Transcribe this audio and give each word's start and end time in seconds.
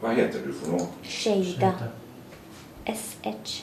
Hva 0.00 0.12
heter 0.14 0.44
du 0.46 0.52
for 0.54 0.72
noe? 0.76 0.86
Sheida. 1.02 1.72
SH. 2.86 3.62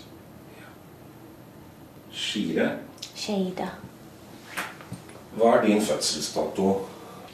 Shire. 2.11 2.69
Sheida. 3.15 3.69
Hva 5.37 5.55
er 5.57 5.65
din 5.65 5.81
fødselsdato? 5.81 6.67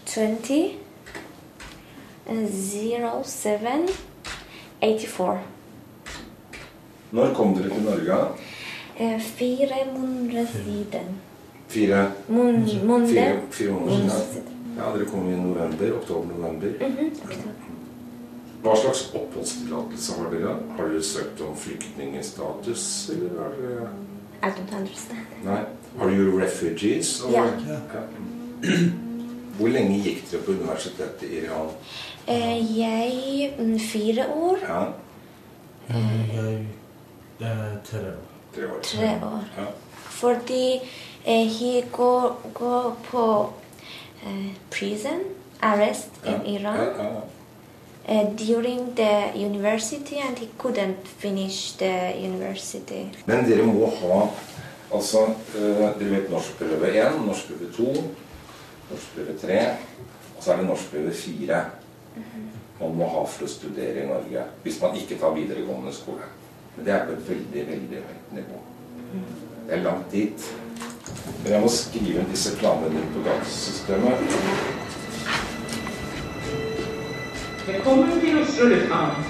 20 0.05 0.69
07 2.27 3.89
84. 4.81 5.39
Når 7.11 7.33
kom 7.35 7.55
dere 7.57 7.69
til 7.73 7.83
Norge? 7.83 8.17
Eh, 8.99 9.21
Fire 9.21 9.81
måneder 9.97 10.45
siden. 10.51 11.19
Fire, 11.67 12.11
Mån- 12.29 12.85
Måneder. 12.85 13.39
fire 13.51 13.71
måneder 13.71 13.97
Måneder 13.97 14.19
siden. 14.33 14.75
Ja, 14.77 14.83
Dere 14.97 15.05
kom 15.05 15.27
i 15.33 15.35
november. 15.35 15.93
Oktober-november. 15.97 16.67
Mhm, 16.67 17.11
oktober. 17.23 17.51
Hva 18.61 18.75
slags 18.77 19.07
oppholdstillatelse 19.17 20.13
har 20.19 20.29
dere? 20.33 20.55
Har 20.77 20.89
dere 20.91 21.03
søkt 21.03 21.41
om 21.41 21.55
flyktningstatus, 21.57 23.09
eller 23.13 23.39
er 23.45 23.55
dere 23.61 23.89
I 24.43 24.49
don't 24.57 24.73
understand. 24.79 25.25
Nei. 25.45 25.61
Are 25.99 26.11
you 26.13 26.39
refugees? 26.39 27.21
Ja. 27.31 27.43
Ja. 27.67 27.79
Hvor 29.57 29.67
lenge 29.69 29.97
gikk 30.03 30.23
dere 30.31 30.41
på 30.45 30.51
universitetet 30.51 31.23
i 31.27 31.41
Iran? 31.43 31.69
Eh, 32.27 32.77
Jeg 32.79 33.53
mm, 33.59 33.79
fire 33.79 34.25
år. 34.33 34.57
Ja, 34.69 34.83
Jeg 35.89 36.65
eh, 37.41 37.77
tre 37.83 37.99
år. 37.99 38.17
tre 38.55 38.65
år. 38.71 38.79
Tre 38.83 39.09
år. 39.25 39.43
Ja. 39.57 39.65
Fordi 39.93 40.79
eh, 41.25 41.47
he 41.59 41.81
går, 41.91 42.41
går 42.53 42.97
på 43.09 43.25
eh, 44.25 44.51
prison, 44.71 45.21
arrest 45.61 46.09
Ja. 46.25 46.35
in 46.35 46.45
Iran 46.55 46.77
Ja, 46.77 47.03
ja. 47.03 47.21
Eh, 48.07 48.27
during 48.35 48.95
the 48.95 49.31
university 49.35 50.19
and 50.19 50.39
he 50.39 50.49
couldn't 50.57 51.07
finish 51.07 51.77
the 51.77 52.13
university. 52.17 53.09
Men 53.25 53.45
dere 53.49 53.65
må 53.65 53.89
ha 54.01 54.29
Altså, 54.91 55.21
uh, 55.55 55.85
dere 55.95 56.09
vet 56.11 56.25
norskprøve 56.27 56.89
1, 56.91 57.21
norskprøve 57.23 57.69
2, 57.77 57.93
norskprøve 58.89 59.37
3, 59.39 59.59
og 60.37 60.43
så 60.43 60.51
er 60.51 60.57
det 60.57 60.65
norskprøve 60.67 61.13
4. 61.13 61.61
Man 62.81 62.97
må 62.97 63.07
ha 63.07 63.21
for 63.23 63.45
å 63.45 63.49
studere 63.49 64.03
i 64.03 64.09
Norge 64.09 64.43
hvis 64.65 64.81
man 64.81 64.97
ikke 64.99 65.15
tar 65.21 65.35
videregående 65.37 65.93
skole. 65.95 66.27
Men 66.75 66.87
det 66.87 66.93
er 66.95 67.05
på 67.07 67.15
et 67.15 67.29
veldig, 67.29 67.65
veldig 67.69 68.03
høyt 68.09 68.33
nivå. 68.35 68.59
Det 69.67 69.77
er 69.77 69.83
langt 69.85 70.11
dit. 70.11 70.47
Men 71.43 71.51
jeg 71.53 71.61
må 71.61 71.71
skrive 71.71 72.25
disse 72.31 72.55
planene 72.59 72.99
inn 72.99 73.13
på 73.13 73.23
datasystemet. 73.27 74.90
Velkommen 77.67 78.21
til 78.21 78.41
Oslo 78.41 78.65
lufthavn. 78.65 79.25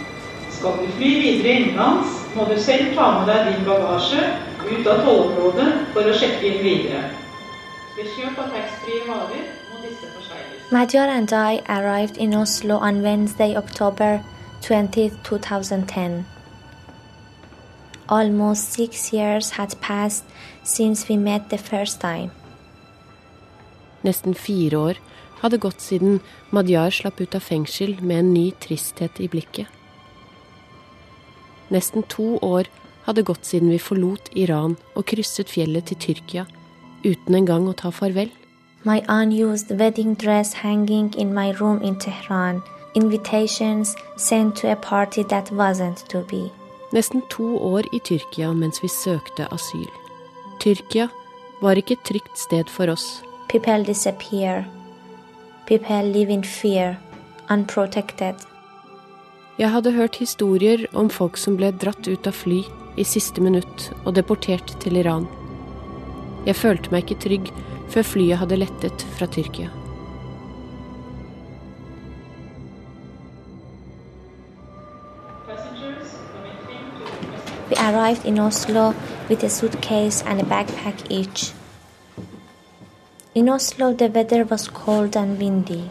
Skal 0.50 0.70
du 0.70 0.92
fly 0.96 1.10
videre 1.22 1.54
innenlands, 1.54 2.08
må 2.36 2.46
du 2.48 2.62
selv 2.64 2.94
ta 2.96 3.08
med 3.18 3.28
deg 3.28 3.50
din 3.50 3.66
bagasje 3.68 4.22
ut 4.70 4.88
av 4.88 5.02
tollområdet 5.04 5.66
for 5.92 6.08
å 6.08 6.14
sjekke 6.16 6.46
inn 6.48 6.62
videre. 6.64 7.02
Ved 7.98 8.06
er 8.06 8.14
kjøp 8.16 8.40
av 8.40 8.54
taxfree 8.54 9.02
varer 9.10 9.44
må 9.74 9.82
disse 9.84 10.14
forsegles. 10.14 10.72
Madjar 10.72 11.12
and 11.12 11.34
I 11.34 11.60
arrived 11.68 12.16
in 12.16 12.34
Oslo 12.40 12.80
on 12.80 13.04
Wednesday, 13.04 13.52
October 13.58 14.24
20, 14.62 15.12
2010. 15.28 16.24
Almost 18.08 18.72
six 18.72 19.12
years 19.12 19.58
had 19.60 19.76
passed 19.82 20.24
since 20.64 21.10
we 21.10 21.18
met 21.18 21.50
the 21.50 21.58
first 21.58 22.00
time. 22.00 22.32
Nesten 24.04 24.36
fire 24.36 24.78
år 24.78 24.96
hadde 25.42 25.58
gått 25.58 25.82
siden 25.82 26.20
Madjar 26.50 26.94
slapp 26.94 27.22
ut 27.22 27.36
av 27.36 27.46
fengsel 27.46 27.98
med 28.02 28.20
en 28.20 28.34
ny 28.34 28.52
tristhet 28.62 29.20
i 29.20 29.28
blikket. 29.28 29.68
Nesten 31.72 32.04
to 32.04 32.38
år 32.42 32.68
hadde 33.06 33.24
gått 33.24 33.46
siden 33.46 33.72
vi 33.72 33.80
forlot 33.80 34.30
Iran 34.36 34.76
og 34.96 35.08
krysset 35.10 35.50
fjellet 35.50 35.88
til 35.90 35.98
Tyrkia 36.06 36.46
uten 37.06 37.36
engang 37.36 37.68
å 37.70 37.74
ta 37.78 37.90
farvel. 37.90 38.30
My 38.84 39.02
unused 39.08 39.72
wedding 39.78 40.16
dress 40.18 40.54
hanging 40.54 41.14
in 41.18 41.34
my 41.34 41.52
room 41.60 41.82
in 41.82 41.98
Tehran. 42.00 42.62
Invitations 42.94 43.96
sent 44.18 44.56
to 44.58 44.72
a 44.72 44.76
party 44.76 45.24
that 45.24 45.52
wasn't 45.52 46.04
to 46.10 46.26
be. 46.30 46.52
Nesten 46.92 47.22
to 47.30 47.58
år 47.58 47.88
i 47.94 48.00
Tyrkia 48.00 48.52
mens 48.54 48.84
vi 48.84 48.90
søkte 48.90 49.48
asyl. 49.52 49.88
Tyrkia 50.60 51.08
var 51.62 51.80
ikke 51.80 51.94
et 51.94 52.06
trygt 52.06 52.38
sted 52.38 52.70
for 52.70 52.92
oss. 52.92 53.24
People 53.48 53.84
disappear. 53.86 54.66
People 55.66 56.04
live 56.04 56.30
in 56.30 56.44
fear, 56.44 56.98
unprotected. 57.50 58.36
Jeg 59.58 59.70
hadde 59.72 59.92
hørt 59.92 60.16
historier 60.16 60.86
om 60.94 61.10
folk 61.10 61.38
som 61.38 61.56
ble 61.60 61.70
dratt 61.72 62.08
ut 62.08 62.28
av 62.28 62.34
fly 62.34 62.64
i 62.98 63.06
siste 63.06 63.44
minutt 63.44 63.92
og 64.06 64.16
deportert 64.18 64.74
til 64.82 64.98
Iran. 64.98 65.28
Jeg 66.48 66.58
følte 66.58 66.90
meg 66.92 67.06
ikke 67.06 67.22
trygg 67.28 67.54
før 67.94 68.08
flyet 68.08 68.42
hadde 68.42 68.58
lettet 68.58 69.06
fra 69.16 69.30
Tyrkia. 69.30 69.70
We 77.70 77.78
arrived 77.78 78.26
in 78.26 78.40
Oslo 78.40 78.94
with 79.30 79.44
a 79.44 79.50
suitcase 79.50 80.24
and 80.26 80.42
a 80.42 80.44
backpack 80.44 81.10
each. 81.10 81.54
In 83.34 83.48
Oslo, 83.48 83.94
the 83.94 84.10
weather 84.10 84.44
was 84.44 84.68
cold 84.68 85.16
and 85.16 85.40
windy. 85.40 85.84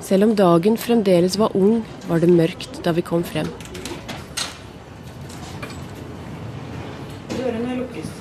Selv 0.00 0.28
om 0.28 0.34
dagen 0.36 0.76
fremdeles 0.78 1.34
var 1.38 1.56
ung, 1.56 1.80
var 2.06 2.22
det 2.22 2.28
mørkt 2.30 2.78
da 2.84 2.92
vi 2.94 3.02
kom 3.02 3.24
frem. 3.26 3.50
Dørene 7.34 7.80
lukkes. 7.80 8.14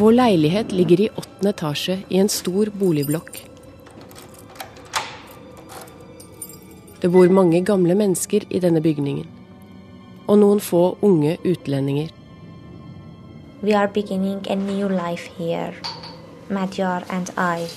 Vår 0.00 0.16
leilighet 0.16 0.72
ligger 0.72 1.04
i 1.04 1.10
åttende 1.12 1.52
etasje 1.52 1.98
i 2.08 2.16
en 2.24 2.32
stor 2.32 2.72
boligblokk. 2.80 3.42
Det 7.04 7.12
bor 7.12 7.28
mange 7.28 7.60
gamle 7.60 7.92
mennesker 7.92 8.48
i 8.48 8.64
denne 8.64 8.80
bygningen. 8.80 9.28
Og 10.32 10.40
noen 10.40 10.64
få 10.64 10.86
unge 11.04 11.36
utlendinger. 11.44 12.08
We 13.60 13.76
are 13.76 13.88
beginning 14.00 14.46
a 14.48 14.56
new 14.56 14.88
life 14.88 15.28
here, 15.36 15.74
Madjar 16.52 17.02
and 17.08 17.30
I. 17.36 17.68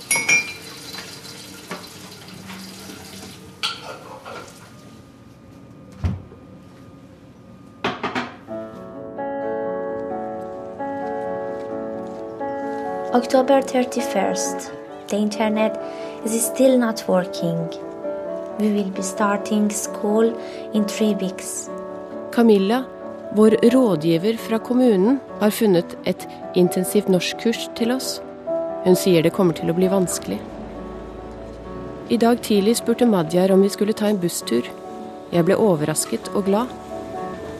October 13.13 13.61
31st. 13.61 14.71
The 15.07 15.15
internet 15.15 15.79
is 16.25 16.45
still 16.45 16.77
not 16.77 17.07
working. 17.07 17.69
We 18.59 18.71
will 18.71 18.89
be 18.89 19.01
starting 19.01 19.69
school 19.69 20.37
in 20.73 20.85
three 20.85 21.15
weeks. 21.15 21.69
Camilla, 22.31 22.83
vår 23.31 23.55
rådgiver 23.63 24.37
fra 24.37 24.57
kommunen, 24.57 25.19
har 25.39 25.49
funnet 25.49 25.97
et 26.05 26.27
intensivt 26.55 27.07
norskkurs 27.07 27.69
til 27.75 27.91
oss. 27.91 28.21
Hun 28.85 28.95
sier 28.95 29.23
det 29.25 29.33
kommer 29.33 29.53
til 29.57 29.69
å 29.71 29.77
bli 29.77 29.87
vanskelig. 29.89 30.39
I 32.13 32.17
dag 32.21 32.41
tidlig 32.45 32.77
spurte 32.77 33.05
Madjar 33.09 33.51
om 33.51 33.61
vi 33.65 33.69
skulle 33.73 33.97
ta 33.97 34.05
en 34.11 34.21
busstur. 34.21 34.63
Jeg 35.33 35.45
ble 35.47 35.55
overrasket 35.57 36.29
og 36.35 36.45
glad. 36.45 36.67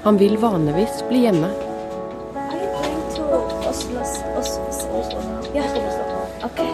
Han 0.03 0.19
vil 0.21 0.37
vanligvis 0.37 1.01
bli 1.09 1.19
hjemme. 1.25 1.49
Are 2.37 2.61
you 2.61 2.69
going 2.77 3.01
to 3.15 3.23
Oslo? 3.65 4.05
Oslo? 4.37 4.61
Yeah. 5.55 6.45
Okay. 6.45 6.69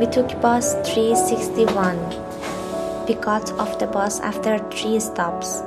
We 0.00 0.06
361. 0.06 1.96
Got 3.20 3.52
off 3.58 3.78
the 3.78 3.86
bus 3.86 4.20
after 4.20 4.58
three 4.70 4.98
stops. 4.98 5.62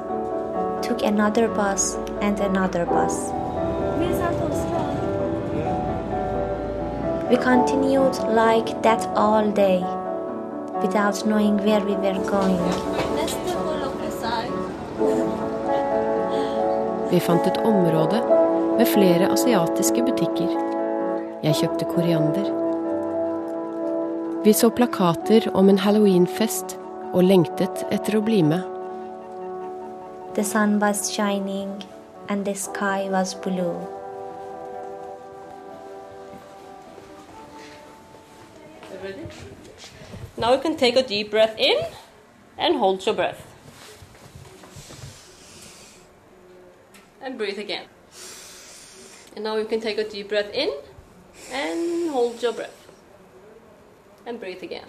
Took 0.82 1.04
another 1.04 1.48
bus 1.48 1.96
and 2.22 2.40
another 2.40 2.86
bus. 2.86 3.43
We 7.34 7.40
continued 7.40 8.16
like 8.30 8.84
that 8.84 9.08
all 9.16 9.50
day 9.50 9.80
without 10.84 11.26
knowing 11.26 11.58
where 11.66 11.80
we 11.80 11.96
were 11.96 12.20
going. 12.30 12.62
Vi 17.10 17.20
fant 17.20 17.48
et 17.48 17.58
område 17.58 18.20
med 18.78 18.88
flere 18.88 19.32
asiatiske 19.34 20.04
butikker. 20.06 20.54
Jeg 21.44 21.56
kjøpte 21.56 21.90
koriander. 21.96 22.54
Vi 24.46 24.54
så 24.54 24.70
plakater 24.70 25.50
om 25.58 25.74
en 25.74 25.82
halloweenfest 25.82 26.78
og 27.14 27.24
lengtet 27.24 27.82
etter 27.90 28.20
å 28.20 28.22
bli 28.30 28.44
med. 28.44 28.62
The 30.36 30.46
sun 30.46 30.78
was 30.78 31.10
shining 31.10 31.82
and 32.30 32.46
the 32.46 32.54
sky 32.54 33.10
was 33.10 33.34
blue. 33.34 33.93
Now 40.38 40.54
you 40.54 40.60
can 40.60 40.78
take 40.78 40.96
a 40.96 41.04
deep 41.04 41.32
breath 41.32 41.56
in 41.58 41.78
and 42.58 42.76
hold 42.76 43.06
your 43.06 43.16
breath. 43.16 43.46
And 47.22 47.38
breathe 47.38 47.60
again. 47.60 47.86
And 49.36 49.44
now 49.44 49.58
you 49.58 49.66
can 49.66 49.82
take 49.82 49.98
a 49.98 50.08
deep 50.10 50.30
breath 50.30 50.52
in 50.54 50.70
and 51.52 52.12
hold 52.12 52.42
your 52.42 52.54
breath. 52.54 52.88
And 54.26 54.40
breathe 54.40 54.64
again. 54.64 54.88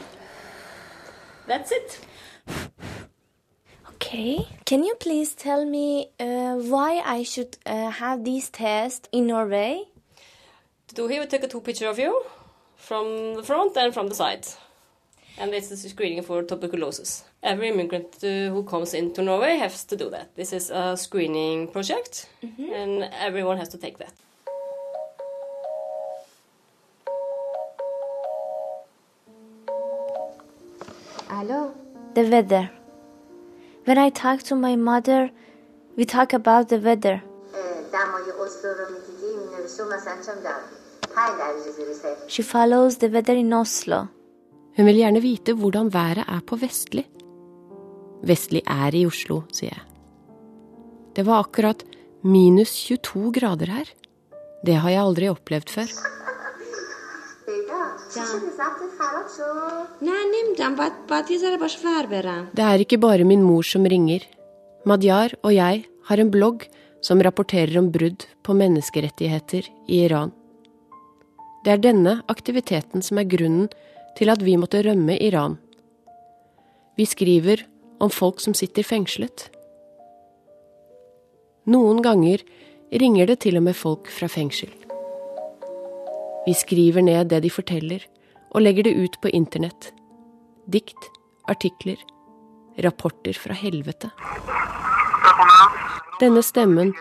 That's 1.47 1.73
it. 1.73 2.01
Okay. 3.89 4.49
Can 4.65 4.85
you 4.85 4.95
please 4.95 5.35
tell 5.35 5.65
me 5.65 6.11
uh, 6.21 6.55
why 6.55 7.03
I 7.05 7.23
should 7.23 7.59
uh, 7.67 7.91
have 7.91 8.25
these 8.25 8.49
tests 8.51 9.09
in 9.13 9.27
Norway? 9.27 9.85
To 10.89 10.95
do 10.95 11.09
here, 11.09 11.21
we 11.21 11.27
take 11.27 11.43
a 11.43 11.49
two 11.49 11.61
picture 11.61 11.89
of 11.89 11.99
you 11.99 12.23
from 12.77 13.35
the 13.35 13.43
front 13.43 13.77
and 13.77 13.93
from 13.93 14.09
the 14.09 14.15
side. 14.15 14.47
And 15.37 15.53
this 15.53 15.73
is 15.73 15.85
a 15.85 15.89
screening 15.89 16.23
for 16.23 16.43
tuberculosis. 16.43 17.25
Every 17.43 17.69
immigrant 17.71 18.23
uh, 18.23 18.51
who 18.51 18.63
comes 18.63 18.95
into 18.95 19.21
Norway 19.21 19.57
has 19.57 19.85
to 19.85 19.97
do 19.97 20.09
that. 20.11 20.35
This 20.37 20.53
is 20.53 20.71
a 20.71 20.97
screening 20.97 21.69
project, 21.69 22.29
and 22.59 23.11
everyone 23.21 23.59
has 23.59 23.69
to 23.71 23.79
take 23.79 23.99
that. 23.99 24.13
Hello. 31.29 31.75
The 32.15 32.23
weather. 32.23 32.71
When 33.85 33.99
I 33.99 34.09
talk 34.11 34.45
to 34.45 34.55
my 34.55 34.77
mother, 34.77 35.31
we 35.97 36.05
talk 36.05 36.33
about 36.33 36.69
the 36.69 36.79
weather. 36.79 37.23
She 42.29 42.43
follows 42.43 42.99
the 42.99 43.09
weather 43.09 43.37
in 43.37 43.53
Oslo. 43.53 44.07
Hun 44.77 44.87
vil 44.89 44.99
gjerne 44.99 45.21
vite 45.23 45.55
hvordan 45.55 45.93
været 45.95 46.25
er 46.27 46.41
på 46.47 46.59
Vestli. 46.59 47.05
Vestli 48.27 48.63
er 48.67 48.95
i 48.97 49.05
Oslo, 49.07 49.43
sier 49.55 49.71
jeg. 49.77 49.85
Det 51.15 51.23
var 51.27 51.45
akkurat 51.45 51.85
minus 52.25 52.73
22 52.89 53.31
grader 53.37 53.71
her. 53.71 53.95
Det 54.67 54.75
har 54.75 54.91
jeg 54.91 55.03
aldri 55.05 55.31
opplevd 55.31 55.71
før. 55.71 55.91
Det 62.55 62.65
er 62.65 62.79
ikke 62.83 62.99
bare 62.99 63.25
min 63.25 63.43
mor 63.43 63.63
som 63.63 63.87
ringer. 63.87 64.25
Madyar 64.85 65.37
og 65.43 65.55
jeg 65.55 65.85
har 66.09 66.19
en 66.19 66.31
blogg 66.31 66.67
som 67.05 67.23
rapporterer 67.23 67.79
om 67.79 67.93
brudd 67.93 68.27
på 68.43 68.57
menneskerettigheter 68.57 69.69
i 69.87 70.05
Iran. 70.09 70.33
Det 71.65 71.73
er 71.73 71.81
denne 71.81 72.19
aktiviteten 72.29 73.01
som 73.01 73.19
er 73.21 73.29
grunnen 73.29 73.71
til 74.19 74.29
at 74.29 74.43
vi 74.45 74.59
måtte 74.61 74.83
rømme 74.85 75.17
Iran. 75.17 75.57
Vi 76.99 77.07
skriver 77.09 77.63
om 78.05 78.11
folk 78.13 78.43
som 78.45 78.53
sitter 78.55 78.85
fengslet. 78.85 79.49
Noen 81.65 82.03
ganger 82.05 82.43
ringer 82.93 83.31
det 83.31 83.39
til 83.47 83.57
og 83.57 83.65
med 83.65 83.79
folk 83.79 84.11
fra 84.13 84.29
fengsel. 84.29 84.69
Vi 86.45 86.53
skriver 86.53 87.03
ned 87.03 87.31
det 87.33 87.41
de 87.47 87.51
forteller, 87.51 88.05
og 88.53 88.63
legger 88.63 88.85
det 88.85 88.99
ut 89.01 89.17
på 89.23 89.33
internett. 89.33 89.89
Dikt, 90.69 91.09
artikler, 91.49 91.97
rapporter 92.85 93.33
fra 93.41 93.57
helvete. 93.57 94.13
Denne 96.21 96.45
stemmen 96.45 96.93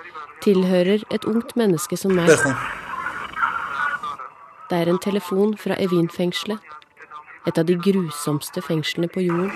tilhører 0.41 1.03
et 1.11 1.27
ungt 1.27 1.51
menneske 1.59 1.99
som 1.99 2.15
meg. 2.15 2.31
Det 4.69 4.79
er 4.79 4.89
en 4.89 4.99
telefon 4.99 5.57
fra 5.57 5.75
Evin-fengselet, 5.79 6.59
et 7.47 7.57
av 7.59 7.65
de 7.67 7.75
grusomste 7.75 8.61
fengslene 8.63 9.09
på 9.11 9.25
jorden. 9.25 9.51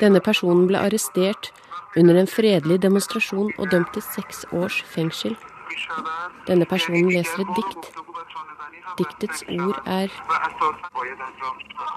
Denne 0.00 0.20
personen 0.24 0.66
ble 0.70 0.80
arrestert 0.80 1.50
under 1.98 2.16
en 2.20 2.30
fredelig 2.30 2.78
demonstrasjon 2.82 3.50
og 3.58 3.70
dømt 3.72 3.92
til 3.94 4.04
seks 4.06 4.44
års 4.52 4.82
fengsel. 4.94 5.36
Denne 6.46 6.66
personen 6.70 7.10
leser 7.12 7.42
et 7.44 7.50
dikt. 7.58 7.90
Diktets 8.98 9.44
ord 9.54 9.82
er 9.86 10.08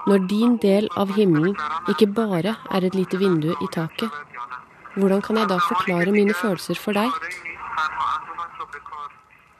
Når 0.06 0.26
din 0.30 0.56
del 0.62 0.88
av 0.98 1.14
himmelen 1.16 1.56
ikke 1.88 2.06
bare 2.06 2.56
er 2.70 2.84
et 2.84 2.94
lite 2.94 3.18
vindu 3.18 3.52
i 3.52 3.68
taket, 3.72 4.10
hvordan 4.96 5.22
kan 5.22 5.38
jeg 5.38 5.48
da 5.48 5.58
forklare 5.68 6.12
mine 6.12 6.34
følelser 6.34 6.74
for 6.74 6.92
deg? 6.92 7.10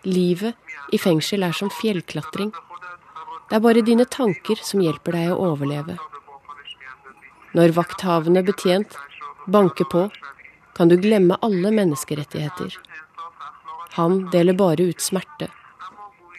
Livet 0.04 0.54
i 0.92 0.98
fengsel 1.00 1.42
er 1.46 1.54
som 1.56 1.70
fjellklatring. 1.72 2.52
Det 3.48 3.56
er 3.56 3.64
bare 3.64 3.84
dine 3.84 4.04
tanker 4.08 4.60
som 4.64 4.82
hjelper 4.84 5.16
deg 5.16 5.32
å 5.32 5.52
overleve. 5.52 5.96
Når 7.56 7.74
vakthavende 7.76 8.42
betjent 8.44 8.96
banker 9.46 9.88
på, 9.92 10.06
kan 10.76 10.88
du 10.88 10.96
glemme 10.96 11.36
alle 11.44 11.72
menneskerettigheter. 11.74 12.78
Han 13.98 14.26
deler 14.32 14.56
bare 14.56 14.88
ut 14.88 15.04
smerte, 15.04 15.50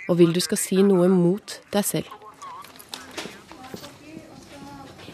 og 0.10 0.18
vil 0.22 0.34
du 0.34 0.42
skal 0.42 0.58
si 0.58 0.82
noe 0.82 1.10
mot 1.10 1.60
deg 1.74 1.86
selv. 1.86 2.10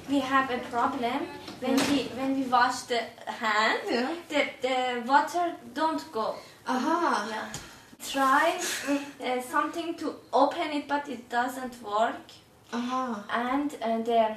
We 0.10 0.20
have 0.26 0.50
a 0.50 0.60
problem 0.72 1.28
when 1.62 1.76
we 1.90 2.08
when 2.18 2.36
we 2.36 2.48
wash 2.50 2.88
the 2.88 3.02
hand. 3.28 3.92
The 4.30 4.48
the 4.62 5.04
water 5.06 5.54
don't 5.76 6.04
go. 6.12 6.34
Aha. 6.66 7.28
Yeah. 7.30 7.69
Try 8.02 8.60
uh, 8.88 9.42
something 9.42 9.96
to 9.96 10.16
open 10.32 10.72
it, 10.72 10.88
but 10.88 11.08
it 11.10 11.30
doesn't 11.30 11.82
work. 11.84 12.32
Aha. 12.72 13.26
And 13.30 13.76
uh, 13.82 14.02
the 14.02 14.36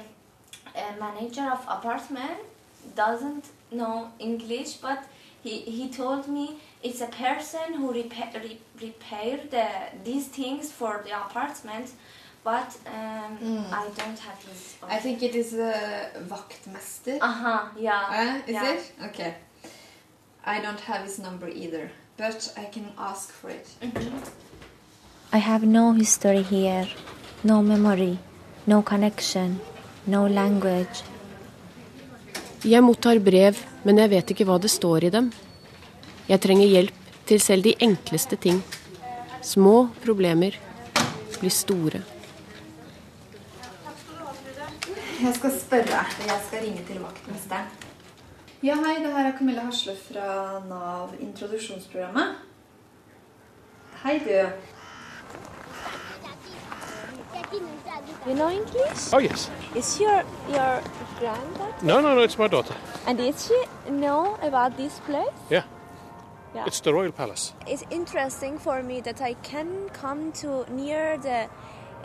uh, 0.75 0.93
manager 0.99 1.49
of 1.49 1.61
apartment 1.67 2.39
doesn't 2.95 3.45
know 3.71 4.11
English, 4.19 4.73
but 4.75 5.03
he, 5.43 5.59
he 5.59 5.89
told 5.89 6.27
me 6.27 6.57
it's 6.81 7.01
a 7.01 7.07
person 7.07 7.73
who 7.73 7.93
repair, 7.93 8.31
re, 8.35 8.59
repair 8.81 9.39
the 9.49 9.67
these 10.03 10.27
things 10.27 10.71
for 10.71 11.01
the 11.05 11.11
apartment, 11.11 11.91
but 12.43 12.77
um, 12.87 13.65
I 13.71 13.89
don't 13.97 14.19
have 14.19 14.43
his. 14.43 14.75
I 14.83 14.97
think 14.99 15.23
it 15.23 15.35
is 15.35 15.53
a 15.53 16.09
vaktmester. 16.27 17.17
Uh 17.21 17.27
huh. 17.27 17.65
Yeah. 17.77 18.09
Eh, 18.11 18.41
is 18.47 18.53
yeah. 18.53 18.73
it? 18.73 18.91
Okay. 19.05 19.35
I 20.45 20.59
don't 20.59 20.79
have 20.81 21.03
his 21.03 21.19
number 21.19 21.47
either, 21.47 21.89
but 22.17 22.53
I 22.57 22.65
can 22.71 22.85
ask 22.97 23.31
for 23.31 23.49
it. 23.49 23.67
I 25.31 25.37
have 25.37 25.65
no 25.65 25.93
history 25.93 26.43
here, 26.43 26.87
no 27.43 27.61
memory, 27.61 28.17
no 28.67 28.81
connection, 28.81 29.59
no 30.05 30.27
language. 30.27 31.03
Jeg 32.63 32.83
mottar 32.83 33.19
brev, 33.19 33.57
men 33.83 33.97
jeg 33.97 34.09
vet 34.09 34.29
ikke 34.31 34.45
hva 34.47 34.59
det 34.61 34.71
står 34.71 35.03
i 35.03 35.09
dem. 35.11 35.31
Jeg 36.29 36.39
trenger 36.39 36.67
hjelp 36.67 36.93
til 37.27 37.41
selv 37.41 37.65
de 37.65 37.73
enkleste 37.79 38.37
ting. 38.39 38.61
Små 39.43 39.89
problemer 40.05 40.55
blir 41.41 41.51
store. 41.51 42.03
Jeg 45.23 45.35
skal 45.35 45.59
spørre. 45.59 46.05
Jeg 46.27 46.39
skal 46.47 46.63
ringe 46.63 46.85
til 46.87 47.03
vaktmesteren. 47.03 47.82
Ja, 48.63 48.75
hei. 48.75 48.99
Det 49.03 49.11
her 49.11 49.25
er 49.27 49.37
Camilla 49.37 49.61
Hasle 49.61 49.93
fra 49.95 50.59
Nav 50.69 51.09
introduksjonsprogrammet. 51.19 52.35
Hei, 54.03 54.19
du. 54.19 54.49
You 58.25 58.35
know 58.35 58.49
English? 58.49 59.13
Oh 59.13 59.19
yes. 59.23 59.51
Is 59.75 59.99
your 59.99 60.23
your 60.49 60.81
granddad? 61.19 61.83
No, 61.83 62.01
no, 62.01 62.15
no. 62.15 62.21
It's 62.23 62.37
my 62.39 62.47
daughter. 62.47 62.75
And 63.07 63.17
did 63.17 63.35
she 63.39 63.65
know 63.89 64.37
about 64.41 64.77
this 64.77 64.99
place? 65.05 65.33
Yeah. 65.51 65.63
Yeah. 66.55 66.67
It's 66.67 66.81
the 66.81 66.93
royal 66.93 67.11
palace. 67.11 67.53
It's 67.67 67.83
interesting 67.89 68.59
for 68.59 68.81
me 68.81 69.01
that 69.01 69.21
I 69.21 69.35
can 69.43 69.89
come 70.01 70.31
to 70.41 70.65
near 70.71 71.17
the 71.17 71.49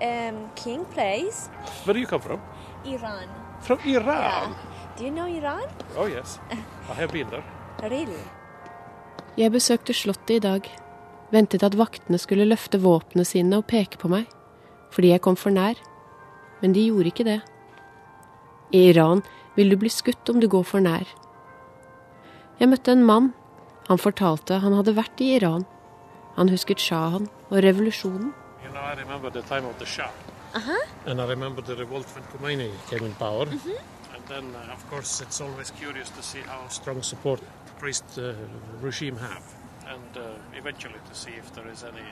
um, 0.02 0.50
king 0.56 0.84
place, 0.86 1.48
Where 1.84 1.94
do 1.94 2.00
you 2.00 2.06
come 2.06 2.20
from? 2.20 2.40
Iran. 2.84 3.28
From 3.60 3.78
Iran. 3.84 4.50
Yeah. 4.50 4.67
Do 4.98 5.04
you 5.04 5.12
know 5.12 5.26
Iran? 5.26 5.62
Oh 5.96 6.08
yes. 6.10 6.40
I 6.90 6.94
have 6.94 7.12
been 7.12 7.28
there. 7.30 7.44
Really? 7.82 8.18
Jeg 9.38 9.52
besøkte 9.54 9.94
slottet 9.94 10.30
i 10.30 10.38
dag. 10.42 10.64
Ventet 11.30 11.62
at 11.62 11.76
vaktene 11.78 12.18
skulle 12.18 12.48
løfte 12.48 12.80
våpnene 12.82 13.22
sine 13.28 13.60
og 13.60 13.68
peke 13.70 14.00
på 14.02 14.10
meg. 14.10 14.26
Fordi 14.90 15.12
jeg 15.12 15.22
kom 15.22 15.36
for 15.38 15.54
nær. 15.54 15.78
Men 16.58 16.74
de 16.74 16.88
gjorde 16.88 17.12
ikke 17.12 17.26
det. 17.28 17.38
I 18.74 18.88
Iran 18.88 19.22
vil 19.54 19.70
du 19.70 19.76
bli 19.78 19.92
skutt 19.92 20.32
om 20.32 20.40
du 20.42 20.48
går 20.50 20.66
for 20.66 20.82
nær. 20.82 21.06
Jeg 22.58 22.72
møtte 22.72 22.96
en 22.96 23.06
mann. 23.06 23.30
Han 23.86 24.02
fortalte 24.02 24.58
han 24.64 24.74
hadde 24.74 24.96
vært 24.98 25.22
i 25.22 25.36
Iran. 25.36 25.62
Han 26.34 26.50
husket 26.50 26.82
sjahen 26.82 27.30
og 27.52 27.62
revolusjonen. 27.62 28.34
You 28.64 28.72
know, 28.74 28.82
I 28.82 28.98
remember 28.98 29.30
the 29.30 29.46
time 29.46 29.70
of 29.70 29.78
the 29.78 29.86
Shah. 29.86 30.10
Uh-huh. 30.56 30.82
And 31.06 31.20
I 31.20 31.26
remember 31.30 31.62
the 31.62 31.76
revolt 31.76 32.06
when 32.16 32.24
Khomeini 32.32 32.72
came 32.90 33.06
in 33.06 33.14
power. 33.14 33.46
And 33.46 33.62
then, 34.28 34.54
uh, 34.54 34.72
of 34.72 34.88
course, 34.90 35.20
it's 35.20 35.40
always 35.40 35.70
curious 35.72 36.10
to 36.10 36.22
see 36.22 36.40
how 36.40 36.68
strong 36.68 37.02
support 37.02 37.40
the 37.40 37.72
priest 37.80 38.04
uh, 38.18 38.34
regime 38.80 39.16
have. 39.16 39.42
And 39.88 40.16
uh, 40.16 40.28
eventually 40.54 41.00
to 41.08 41.14
see 41.14 41.32
if 41.32 41.52
there 41.54 41.66
is 41.68 41.82
any 41.84 42.04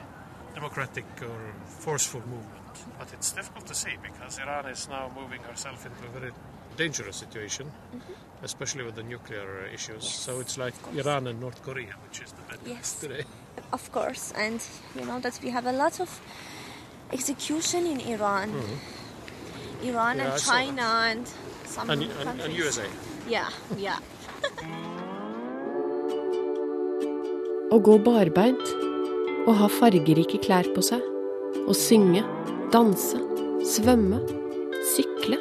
democratic 0.54 1.04
or 1.23 1.52
forceful 1.66 2.20
movement. 2.20 2.76
But 2.99 3.12
it's 3.12 3.32
difficult 3.32 3.66
to 3.66 3.75
see 3.75 3.92
because 4.02 4.38
Iran 4.38 4.66
is 4.66 4.88
now 4.88 5.11
moving 5.14 5.42
herself 5.42 5.85
into 5.87 6.04
a 6.08 6.20
very 6.20 6.32
dangerous 6.76 7.16
situation, 7.16 7.70
especially 8.42 8.85
with 8.85 8.94
the 8.96 9.02
nuclear 9.02 9.66
issues. 9.73 10.04
So 10.08 10.40
it's 10.40 10.56
like 10.58 10.75
Iran 10.94 11.26
and 11.26 11.40
North 11.40 11.62
Korea, 11.62 11.92
which 12.04 12.20
is 12.23 12.32
the 12.32 12.42
bad 12.42 12.62
news 12.62 12.76
Yes. 12.76 13.00
today. 13.00 13.25
Of 13.73 13.90
course, 13.92 14.32
and 14.37 14.61
you 14.94 15.04
know 15.06 15.18
that 15.20 15.40
we 15.42 15.50
have 15.50 15.66
a 15.66 15.73
lot 15.73 16.00
of 16.00 16.20
execution 17.12 17.87
in 17.87 18.00
Iran. 18.00 18.52
Iran 19.83 20.16
Yeah, 20.16 20.33
and 20.33 20.42
China 20.42 20.83
and 21.11 21.26
some 21.64 21.90
And, 21.90 22.02
and, 22.02 22.40
and. 22.40 22.52
USA. 22.54 22.87
Yeah, 23.28 23.49
yeah. 23.76 23.99
Å 27.66 27.78
gå 27.83 27.99
barbeint, 27.99 28.62
å 29.50 29.52
ha 29.59 29.66
fargerike 29.68 30.38
klær 30.45 30.68
på 30.73 30.83
seg, 30.87 31.02
å 31.66 31.75
synge, 31.75 32.23
danse, 32.71 33.18
svømme, 33.66 34.21
sykle. 34.95 35.38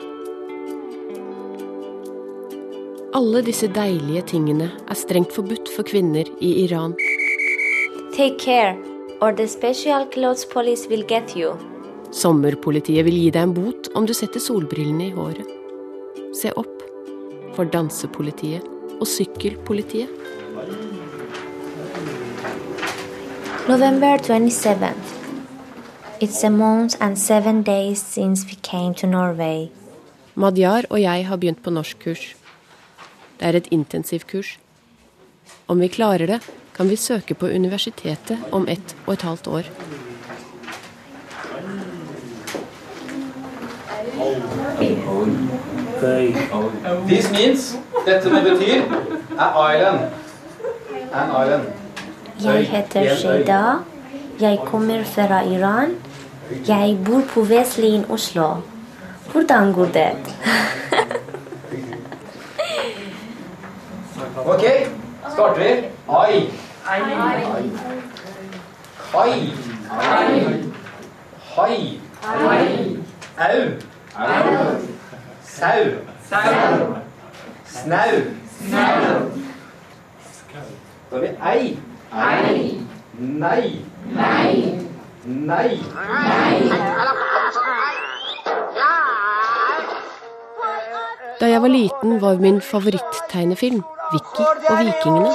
Alle 3.16 3.44
disse 3.46 3.70
deilige 3.72 4.26
tingene 4.34 4.72
er 4.74 4.98
strengt 5.00 5.32
forbudt 5.38 5.70
for 5.72 5.86
kvinner 5.88 6.26
i 6.42 6.66
Iran. 6.66 6.98
Take 8.18 8.40
care, 8.40 8.76
or 9.22 9.32
the 9.32 9.48
special 9.48 10.06
clothes 10.08 10.46
police 10.46 10.88
will 10.90 11.06
get 11.06 11.36
you. 11.38 11.54
Sommerpolitiet 12.14 13.06
vil 13.08 13.18
gi 13.18 13.32
deg 13.32 13.48
en 13.48 13.54
bot 13.56 13.90
om 13.96 14.06
du 14.06 14.14
setter 14.14 14.44
solbrillene 14.44 15.10
i 15.10 15.14
håret. 15.16 15.50
Se 16.36 16.52
opp 16.60 16.84
for 17.56 17.66
dansepolitiet 17.72 18.66
og 19.00 19.08
sykkelpolitiet. 19.10 20.12
November 23.68 24.18
27th. 24.18 25.16
It's 26.22 26.44
a 26.44 26.50
month 26.50 26.96
and 27.02 27.18
seven 27.18 27.64
days 27.64 28.00
since 28.00 28.46
we 28.46 28.56
came 28.62 28.94
to 28.94 29.08
Norway. 29.08 29.70
Madjar 30.36 30.86
og 30.90 31.02
jeg 31.02 31.26
har 31.28 31.38
begynt 31.38 31.64
på 31.64 31.72
norskkurs. 31.72 32.36
Det 33.40 33.48
er 33.48 33.58
et 33.58 33.68
intensivkurs. 33.72 34.58
Om 35.68 35.80
vi 35.80 35.88
klarer 35.88 36.28
det, 36.28 36.40
kan 36.76 36.90
vi 36.90 36.96
søke 36.96 37.34
på 37.34 37.48
universitetet 37.48 38.38
om 38.52 38.68
ett 38.68 38.96
og 39.08 39.14
et 39.14 39.22
halvt 39.22 39.48
år. 39.48 39.70
This 47.08 47.32
means 47.32 47.78
Dette 48.06 48.30
det 48.30 48.44
betyr 48.44 48.82
er 49.40 49.72
island. 49.72 50.00
An 51.14 51.46
island. 51.46 51.64
Jeg 52.44 52.68
heter 52.68 53.16
Sheida. 53.16 53.62
Jeg 54.40 54.60
kommer 54.66 55.04
fra 55.04 55.44
Iran. 55.44 55.90
Jeg 56.68 56.98
bor 57.06 57.22
på 57.30 57.42
Veslin, 57.42 58.06
Oslo. 58.10 58.56
Hvordan 59.32 59.74
går 59.74 59.86
det? 59.86 60.12
Ok, 64.46 64.62
starter 65.34 65.64
vi. 65.64 65.88
Ai. 66.10 66.50
Kai. 69.12 69.52
Hai. 71.56 72.00
Au. 73.38 73.95
Sau. 74.16 75.84
Snau. 77.66 78.14
Da 81.10 81.16
har 81.16 81.20
vi 81.20 81.28
ei. 81.28 81.80
Nei. 83.20 83.84
Nei. 85.26 85.82
Da 91.40 91.46
jeg 91.48 91.62
var 91.62 91.68
liten, 91.68 92.22
var 92.22 92.38
min 92.40 92.62
favoritttegnefilm 92.62 93.84
Vicky 94.14 94.44
og 94.70 94.80
vikingene. 94.80 95.30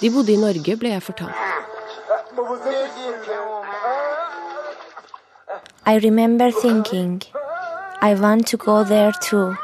De 0.00 0.10
bodde 0.10 0.32
i 0.32 0.36
Norge, 0.36 0.76
ble 0.76 0.88
jeg 0.88 1.02
fortalt. 1.02 1.77
I 5.86 5.98
remember 5.98 6.52
thinking, 6.52 7.22
I 8.00 8.14
want 8.14 8.46
to 8.48 8.56
go 8.56 8.84
there 8.84 9.12
too. 9.20 9.56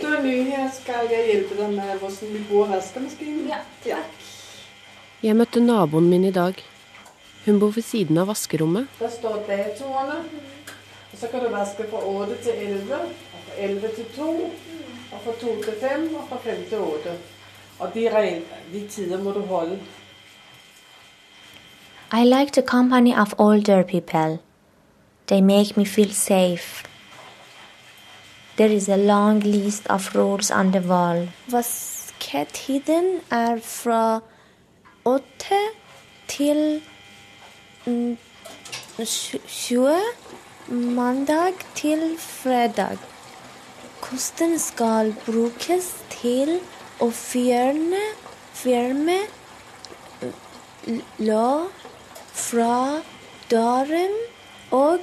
Du 0.00 0.06
er 0.08 0.22
ny 0.22 0.42
her, 0.42 0.70
skal 0.74 1.06
jeg 1.10 1.26
hjelpe 1.26 1.54
deg 1.60 1.70
med 1.76 1.98
hvordan 2.00 2.32
vi 2.32 2.42
bor 2.50 2.66
vaskemaskinen? 2.66 3.52
Ja. 3.86 4.02
Jeg 5.22 5.36
møtte 5.38 5.62
naboen 5.62 6.10
min 6.10 6.24
i 6.24 6.34
dag. 6.34 6.58
Hun 7.46 7.60
bor 7.60 7.70
ved 7.78 7.82
siden 7.86 8.18
av 8.18 8.26
vaskerommet. 8.26 8.90
Der 8.98 9.10
står 9.20 9.44
datoene. 9.46 10.18
Og 11.12 11.18
så 11.18 11.30
kan 11.30 11.46
du 11.46 11.48
vaske 11.54 11.86
fra 11.90 12.02
8 12.02 12.42
til 12.42 12.52
11, 12.52 12.94
og 12.98 13.40
fra 13.46 13.54
11 13.70 13.88
til 13.96 14.04
2, 14.16 14.50
og 15.12 15.20
fra 15.24 15.32
2 15.40 15.62
til 15.62 15.74
5, 15.80 16.14
og 16.14 16.24
fra 16.28 16.36
5 16.44 16.64
til 16.68 16.78
8. 16.78 17.18
Og 17.78 17.94
de, 17.94 18.08
regn, 18.14 18.42
de 18.72 18.88
tider 18.88 19.22
må 19.22 19.30
du 19.32 19.40
holde. 19.46 19.78
I 22.12 22.24
like 22.24 22.52
the 22.52 22.62
company 22.62 23.14
of 23.14 23.32
older 23.38 23.82
people. 23.82 24.38
They 25.26 25.40
make 25.40 25.76
me 25.76 25.86
feel 25.86 26.12
safe. 26.12 26.84
There 28.56 28.72
is 28.72 28.88
a 28.88 28.96
long 28.96 29.40
list 29.40 29.86
of 29.90 30.14
rules 30.14 30.50
on 30.50 30.72
the 30.72 30.80
wall. 30.88 31.30
Vasketiden 31.48 33.20
er 33.30 33.56
fra 33.62 34.20
åtte 35.04 35.60
til 36.28 36.82
mm, 37.86 38.18
tj- 38.98 39.46
20. 39.48 39.96
Mandag 40.68 41.54
til 41.74 42.16
fredag. 42.18 42.98
Kosten 44.02 44.58
skal 44.58 45.14
brukes 45.26 45.92
til 46.10 46.58
å 47.00 47.10
fjerne, 47.14 48.00
fjerne 48.52 49.20
lå 51.22 51.68
fra 52.34 52.98
døren 53.50 54.10
og 54.74 54.98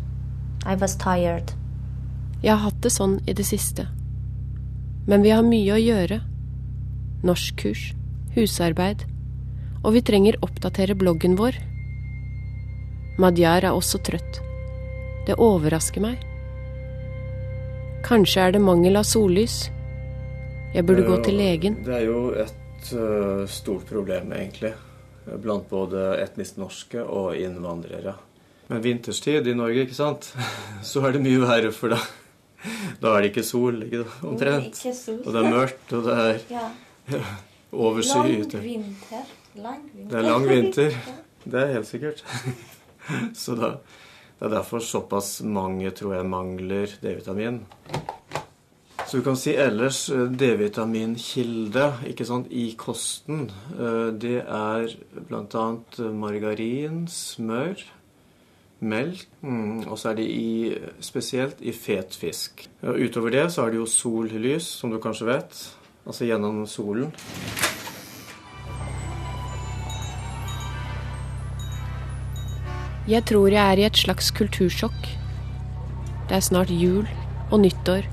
I 0.66 0.75
was 0.75 0.97
tired. 0.97 1.52
Jeg 2.42 2.56
har 2.56 2.70
hatt 2.70 2.82
det 2.82 2.92
sånn 2.92 3.20
i 3.28 3.32
det 3.32 3.47
siste. 3.47 3.87
Men 5.06 5.23
vi 5.23 5.30
har 5.30 5.42
mye 5.44 5.73
å 5.73 5.78
gjøre. 5.80 6.20
Norskkurs, 7.27 7.91
husarbeid. 8.37 9.05
Og 9.85 9.95
vi 9.97 10.03
trenger 10.05 10.39
oppdatere 10.45 10.97
bloggen 10.97 11.37
vår. 11.37 11.57
Madjar 13.21 13.67
er 13.69 13.77
også 13.77 14.00
trøtt. 14.05 14.41
Det 15.29 15.37
overrasker 15.37 16.05
meg. 16.05 16.23
Kanskje 18.07 18.47
er 18.47 18.57
det 18.57 18.62
mangel 18.65 18.97
av 18.97 19.05
sollys. 19.09 19.67
Jeg 20.73 20.87
burde 20.89 21.05
gå 21.05 21.19
til 21.27 21.37
legen. 21.41 21.77
Det 21.85 21.97
er 21.99 22.07
jo 22.07 22.31
et 22.33 22.93
uh, 22.97 23.45
stort 23.50 23.85
problem, 23.91 24.33
egentlig. 24.33 24.73
Blant 25.43 25.69
både 25.69 26.15
etnisk 26.23 26.57
norske 26.61 27.03
og 27.05 27.37
innvandrere. 27.37 28.17
Men 28.71 28.85
vinterstid 28.85 29.49
i 29.50 29.57
Norge, 29.59 29.85
ikke 29.85 29.99
sant, 29.99 30.31
så 30.91 31.05
er 31.05 31.17
det 31.17 31.25
mye 31.27 31.43
verre, 31.43 31.73
for 31.75 31.93
da, 31.93 31.99
da 33.03 33.17
er 33.17 33.27
det 33.27 33.35
ikke 33.35 33.45
sol, 33.45 33.83
ikke 33.85 34.05
da, 34.07 34.21
omtrent. 34.31 34.71
Ikke 34.71 34.95
sol. 34.97 35.19
Og 35.25 35.35
det 35.35 35.43
er 35.43 35.59
mørkt, 35.59 35.93
og 35.99 36.07
det 36.09 36.23
er 36.25 36.47
Ja. 36.55 36.71
Overskyet. 37.73 38.55
vinter. 38.62 39.25
Lang 39.57 39.83
vinter. 39.95 40.11
Det 40.11 40.19
er 40.19 40.29
lang 40.29 40.49
vinter. 40.49 40.90
Det 41.50 41.57
er 41.62 41.71
helt 41.73 41.87
sikkert. 41.88 42.25
Så 43.43 43.55
da, 43.57 43.71
det 44.38 44.45
er 44.47 44.52
derfor 44.59 44.79
såpass 44.85 45.38
mange, 45.43 45.90
tror 45.90 46.14
jeg, 46.19 46.26
mangler 46.29 46.93
D-vitamin. 47.02 47.62
Så 49.09 49.17
du 49.19 49.23
kan 49.25 49.37
si 49.40 49.55
ellers 49.57 50.02
eh, 50.12 50.26
D-vitaminkilde 50.38 51.87
ikke 52.12 52.26
sant, 52.29 52.47
i 52.52 52.75
kosten. 52.79 53.49
eh, 53.73 54.12
Det 54.12 54.37
er 54.45 54.93
bl.a. 55.31 55.64
margarin, 56.12 57.07
smør, 57.09 57.81
melk, 58.81 59.25
mm, 59.40 59.88
og 59.88 59.99
så 59.99 60.12
er 60.12 60.21
det 60.21 60.29
i, 60.31 60.76
spesielt 61.00 61.59
i 61.61 61.73
fet 61.73 62.14
fisk. 62.21 62.69
Utover 62.85 63.31
det 63.35 63.49
så 63.52 63.64
er 63.64 63.71
det 63.75 63.81
jo 63.81 63.88
sollys, 63.88 64.69
som 64.79 64.93
du 64.93 65.00
kanskje 65.02 65.26
vet. 65.33 65.64
Altså 66.07 66.25
gjennom 66.25 66.62
solen. 66.66 67.12
Jeg 73.11 73.25
tror 73.26 73.49
jeg 73.50 73.61
er 73.61 73.80
i 73.80 73.85
et 73.88 73.99
slags 73.99 74.30
kultursjokk. 74.30 75.09
Det 76.28 76.37
er 76.37 76.47
snart 76.47 76.71
jul 76.71 77.09
og 77.50 77.61
nyttår. 77.64 78.07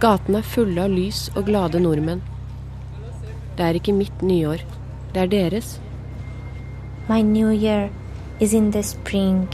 Gatene 0.00 0.38
er 0.38 0.46
fulle 0.46 0.82
av 0.86 0.92
lys 0.92 1.26
og 1.34 1.48
glade 1.48 1.80
nordmenn. 1.82 2.22
Det 3.56 3.64
er 3.64 3.78
ikke 3.78 3.96
mitt 3.96 4.22
nyår. 4.22 4.62
Det 5.14 5.22
er 5.22 5.32
deres. 5.32 5.80
My 7.08 7.22
new 7.22 7.50
year 7.50 7.88
is 8.40 8.52
in 8.52 8.70
the 8.72 8.82
spring. 8.82 9.48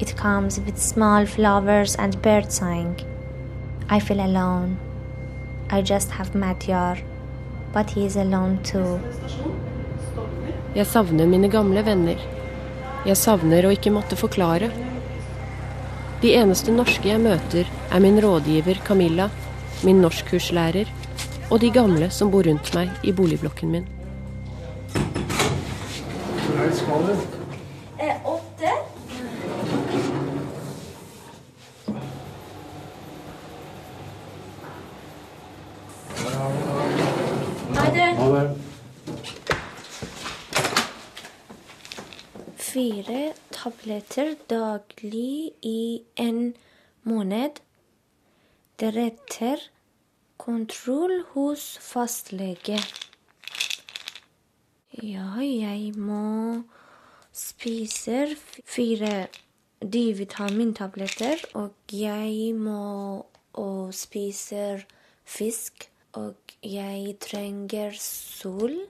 It 0.00 0.16
comes 0.16 0.58
with 0.58 0.78
small 0.78 1.26
flowers 1.26 1.96
and 1.96 2.16
birdsang. 2.22 2.96
I 3.90 4.00
feel 4.00 4.20
alone. 4.20 4.91
I 5.72 5.80
just 5.80 6.10
have 6.10 6.32
Matyar, 6.34 6.98
but 7.72 7.90
he 7.90 8.04
is 8.06 8.16
alone 8.16 8.58
too. 8.62 9.00
Jeg 10.74 10.86
savner 10.86 11.26
mine 11.26 11.48
gamle 11.48 11.82
venner. 11.84 12.20
Jeg 13.06 13.16
savner 13.16 13.64
å 13.64 13.72
ikke 13.74 13.92
måtte 13.94 14.16
forklare. 14.20 14.68
De 16.22 16.34
eneste 16.38 16.70
norske 16.70 17.08
jeg 17.08 17.20
møter, 17.24 17.66
er 17.90 18.00
min 18.04 18.20
rådgiver 18.22 18.78
Camilla, 18.86 19.30
min 19.82 20.04
norskkurslærer 20.04 20.92
og 21.50 21.60
de 21.60 21.70
gamle 21.74 22.08
som 22.14 22.30
bor 22.30 22.46
rundt 22.46 22.70
meg 22.76 22.92
i 23.02 23.12
boligblokken 23.12 23.72
min. 23.74 23.88
Hvor 24.92 26.60
høyt 26.62 26.76
skal 26.78 27.08
du? 27.08 27.14
Eh, 27.98 28.16
åtte. 28.24 28.72
Ha 37.74 37.90
det. 37.94 38.08
Ha 38.16 38.28
det. 38.38 38.50
Fire 42.72 43.34
tabletter 43.52 44.30
daglig 44.48 45.52
i 45.60 46.02
en 46.16 46.54
måned. 47.04 47.58
Deretter 48.80 49.60
kontroll 50.40 51.18
hos 51.34 51.66
fastlege. 51.84 52.78
Ja, 55.02 55.34
jeg 55.44 55.92
må 56.00 56.62
spise 57.36 58.22
fire 58.64 59.26
D-vitamintabletter, 59.84 61.44
og 61.52 61.76
jeg 61.92 62.56
må 62.56 63.26
og 63.52 63.92
spiser 63.92 64.86
fisk, 65.28 65.90
og 66.16 66.56
jeg 66.64 67.18
trenger 67.20 67.92
sol. 68.00 68.80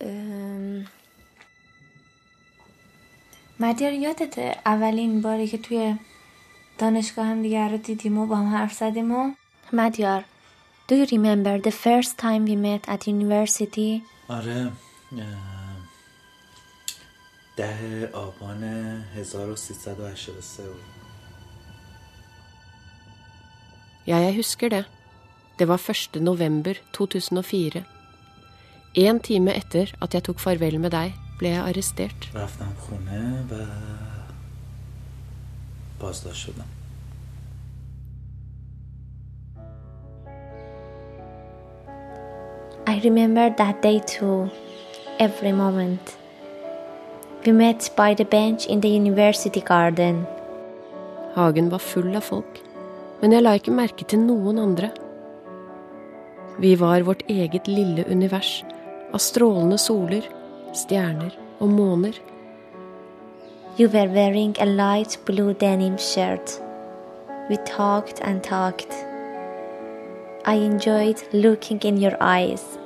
Um, 0.00 0.88
مدیار 3.62 3.92
یادته 3.92 4.56
اولین 4.66 5.22
باری 5.22 5.48
که 5.48 5.58
توی 5.58 5.96
دانشگاه 6.78 7.26
هم 7.26 7.42
دیگه 7.42 7.68
رو 7.68 7.76
دیدیم 7.76 8.18
و 8.18 8.26
با 8.26 8.36
هم 8.36 8.56
حرف 8.56 8.72
زدیم 8.72 9.12
و 9.12 9.30
مدیار 9.72 10.24
Do 10.88 10.94
you 10.94 11.06
remember 11.06 11.54
the 11.68 11.70
first 11.70 12.18
time 12.18 12.44
we 12.50 12.56
met 12.56 12.88
at 12.94 13.06
university? 13.06 14.02
آره 14.28 14.72
ده 17.56 18.10
آبان 18.12 18.64
1383 19.16 20.62
بود 20.62 20.92
Ja, 24.06 24.16
jeg 24.16 24.34
husker 24.34 24.68
det. 24.68 24.84
Det 25.58 25.68
var 25.68 25.90
1. 25.90 26.22
november 26.22 26.74
2004. 26.92 27.82
En 28.94 29.20
time 29.20 29.54
etter 29.54 29.94
at 30.02 30.14
jeg 30.14 30.24
tok 30.24 30.40
farvel 30.40 30.80
med 30.80 30.90
deg, 30.90 31.12
ble 31.38 31.48
jeg 31.54 31.62
arrestert. 31.68 32.28
I 42.84 43.00
remember 43.04 43.50
that 43.56 43.82
day 43.82 44.00
too, 44.00 44.50
every 45.18 45.52
moment. 45.52 46.16
We 47.46 47.52
met 47.52 47.90
by 47.96 48.14
the 48.14 48.24
bench 48.24 48.66
in 48.66 48.80
the 48.80 48.88
university 48.88 49.60
garden. 49.60 50.26
Hagen 51.34 51.70
var 51.70 51.78
full 51.78 52.16
av 52.16 52.22
folk, 52.22 52.60
men 53.20 53.32
jeg 53.32 53.42
la 53.42 53.54
ikke 53.58 53.74
merke 53.74 54.04
til 54.04 54.20
noen 54.22 54.58
andre. 54.58 54.90
Vi 56.58 56.74
var 56.76 57.02
vårt 57.06 57.22
eget 57.30 57.66
lille 57.70 58.04
univers 58.10 58.64
av 59.14 59.22
strålende 59.22 59.78
soler 59.80 60.26
stjerner 60.72 61.30
og 61.60 61.68
måner. 61.68 62.12
You 63.78 63.88
were 63.88 64.08
wearing 64.08 64.56
a 64.60 64.66
light 64.66 65.18
blue 65.24 65.54
denim 65.54 65.98
shirt. 65.98 66.60
We 67.48 67.56
talked 67.56 68.20
and 68.20 68.42
talked. 68.42 68.92
I 70.44 70.54
enjoyed 70.54 71.22
looking 71.32 71.80
in 71.82 71.96
your 71.96 72.16
eyes. 72.20 72.78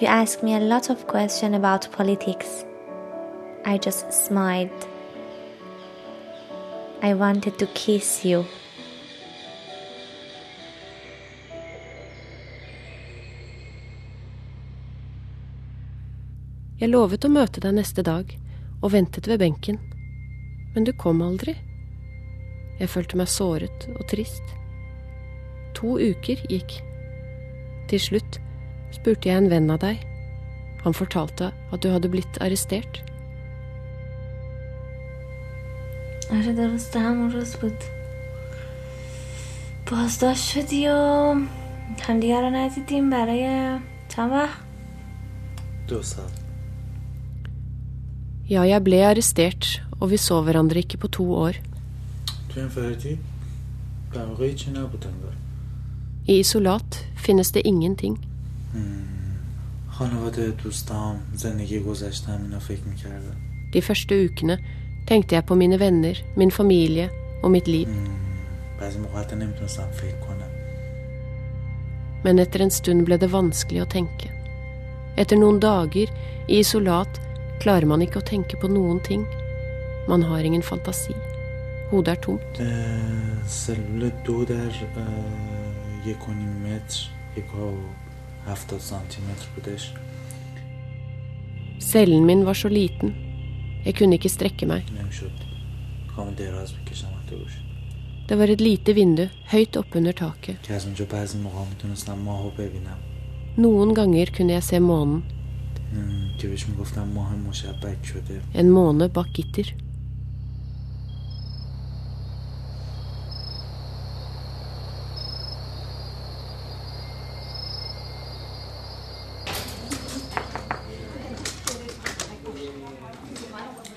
You 0.00 0.08
asked 0.08 0.42
me 0.42 0.54
a 0.54 0.60
lot 0.60 0.90
of 0.90 1.06
questions 1.06 1.54
about 1.54 1.90
politics. 1.92 2.64
I 3.64 3.78
just 3.78 4.12
smiled. 4.12 4.86
I 7.02 7.14
wanted 7.14 7.58
to 7.58 7.66
kiss 7.66 8.24
you. 8.24 8.44
Jeg 16.81 16.89
lovet 16.89 17.25
å 17.25 17.29
møte 17.29 17.61
deg 17.61 17.75
neste 17.77 18.03
dag, 18.05 18.31
og 18.81 18.93
ventet 18.95 19.27
ved 19.29 19.41
benken. 19.43 19.77
Men 20.73 20.87
du 20.87 20.93
kom 20.97 21.21
aldri. 21.21 21.53
Jeg 22.79 22.89
følte 22.89 23.19
meg 23.19 23.29
såret 23.29 23.85
og 23.97 24.07
trist. 24.09 24.55
To 25.77 25.97
uker 25.99 26.41
gikk. 26.49 26.79
Til 27.91 28.01
slutt 28.01 28.39
spurte 28.95 29.29
jeg 29.29 29.43
en 29.43 29.51
venn 29.51 29.69
av 29.73 29.83
deg. 29.83 30.01
Han 30.81 30.97
fortalte 30.97 31.51
at 31.53 31.81
du 31.83 31.91
hadde 31.93 32.09
blitt 32.09 32.41
arrestert. 32.41 33.03
آره 36.31 36.53
درسته 36.53 36.99
همون 36.99 37.31
روز 37.31 37.55
بود 37.55 37.83
بازداشت 39.91 40.43
شدی 40.43 40.87
و 40.87 41.35
همدیگه 42.01 42.41
رو 42.41 42.49
ندیدیم 42.49 43.09
برای 43.09 43.77
چند 44.09 44.31
وقت 44.31 44.59
دو 45.87 46.01
سال 46.01 46.31
ja, 48.46 48.62
jeg 48.62 48.78
ble 48.86 49.00
arrestert, 49.02 49.80
og 49.98 50.12
vi 50.12 50.18
så 50.22 50.36
hverandre 50.46 50.78
ikke 50.78 51.00
på 51.02 51.08
to 51.10 51.24
år. 51.34 51.56
I 56.30 56.38
isolat 56.44 57.00
finnes 57.18 57.50
det 57.50 57.64
ingenting. 57.66 58.20
De 63.72 63.82
første 63.82 64.14
ukene 64.14 64.58
tenkte 65.08 65.34
jeg 65.34 65.46
på 65.46 65.58
mine 65.58 65.80
venner, 65.82 66.14
min 66.36 66.50
familie 66.50 67.10
og 67.42 67.50
mitt 67.50 67.66
liv. 67.66 67.90
Men 72.24 72.38
etter 72.38 72.62
en 72.62 72.70
stund 72.70 73.06
ble 73.10 73.18
det 73.18 73.32
vanskelig 73.32 73.82
å 73.82 73.90
tenke. 73.90 74.30
Etter 75.18 75.36
noen 75.36 75.58
dager 75.58 76.10
i 76.46 76.60
isolat 76.62 77.25
klarer 77.62 77.86
man 77.88 78.02
ikke 78.04 78.20
å 78.20 78.26
tenke 78.26 78.58
på 78.60 78.68
noen 78.70 79.00
ting. 79.06 79.26
Man 80.08 80.22
har 80.22 80.44
ingen 80.46 80.62
fantasi. 80.62 81.14
Hodet 81.90 82.16
er 82.16 82.22
tomt. 82.22 82.58
Cellen 91.78 92.26
min 92.26 92.44
var 92.46 92.54
så 92.54 92.68
liten. 92.68 93.14
Jeg 93.84 93.94
kunne 93.98 94.18
ikke 94.18 94.30
strekke 94.32 94.66
meg. 94.66 94.86
Det 98.26 98.34
var 98.38 98.50
et 98.50 98.60
lite 98.60 98.94
vindu 98.96 99.28
høyt 99.52 99.76
oppunder 99.78 100.12
taket. 100.12 100.58
Noen 103.56 103.94
ganger 103.94 104.32
kunne 104.34 104.56
jeg 104.56 104.66
se 104.66 104.80
månen. 104.82 105.22
ام، 105.95 106.37
که 106.37 106.47
بهش 106.47 106.67
میگفتم 106.67 107.07
ماه 107.07 107.35
مشبک 107.35 108.05
شده 108.05 108.41
En 108.55 108.69
måne 108.77 109.07
bak 109.15 109.29
gitter. 109.33 109.67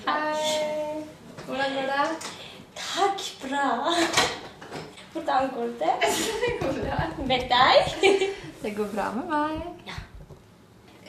Hei. 0.07 1.03
Hvordan 1.47 1.69
går 1.75 1.85
det? 1.93 2.07
Takk, 2.75 3.19
bra. 3.43 3.67
Hvordan 5.13 5.49
går 5.55 5.67
det? 5.81 5.95
Det 6.41 6.51
går 6.61 6.73
bra. 6.83 7.25
Med 7.27 7.41
deg? 7.53 7.83
Det 8.63 8.71
går 8.77 8.87
bra 8.95 9.05
med 9.15 9.25
meg. 9.29 9.88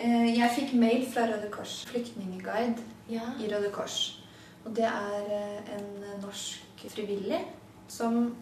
Eh, 0.02 0.38
Jeg 0.38 0.50
fikk 0.56 0.74
mail 0.74 1.06
fra 1.14 1.28
Røde 1.30 1.50
Kors, 1.54 1.86
flyktningeguide 1.86 2.82
i 3.10 3.20
Røde 3.52 3.70
Kors. 3.74 4.24
Og 4.66 4.76
det 4.76 4.86
er 4.86 5.28
eh, 5.30 5.76
en 5.78 6.22
norsk 6.22 6.86
frivillig 6.90 7.42
som 7.88 8.36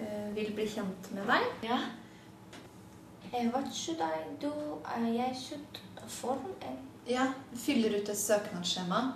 eh, 0.00 0.30
vil 0.36 0.52
bli 0.56 0.66
kjent 0.68 1.10
med 1.12 1.28
deg. 1.28 1.48
Ja. 1.68 1.78
Hva 3.32 3.44
what 3.52 3.68
should 3.74 4.00
I 4.00 4.24
do? 4.40 4.52
Uh, 4.84 5.08
jeg 5.16 5.36
should 5.36 5.80
form 6.08 6.48
en 6.62 6.80
Ja, 7.08 7.26
fyller 7.56 7.96
ut 7.98 8.08
et 8.08 8.18
søknadsskjema. 8.18 9.12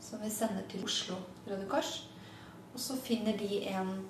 som 0.00 0.20
vi 0.22 0.30
sender 0.30 0.62
til 0.68 0.84
Oslo 0.84 1.14
Røde 1.48 1.66
Kors. 1.68 2.08
Og 2.74 2.80
så 2.80 2.96
finner 2.96 3.36
de 3.38 3.62
en 3.70 4.04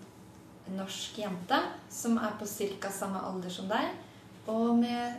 norsk 0.77 1.19
jente 1.19 1.61
som 1.91 2.17
er 2.17 2.37
på 2.39 2.47
ca. 2.47 2.91
samme 2.91 3.21
alder 3.21 3.51
som 3.51 3.69
deg, 3.69 3.93
og 4.47 4.77
med 4.77 5.15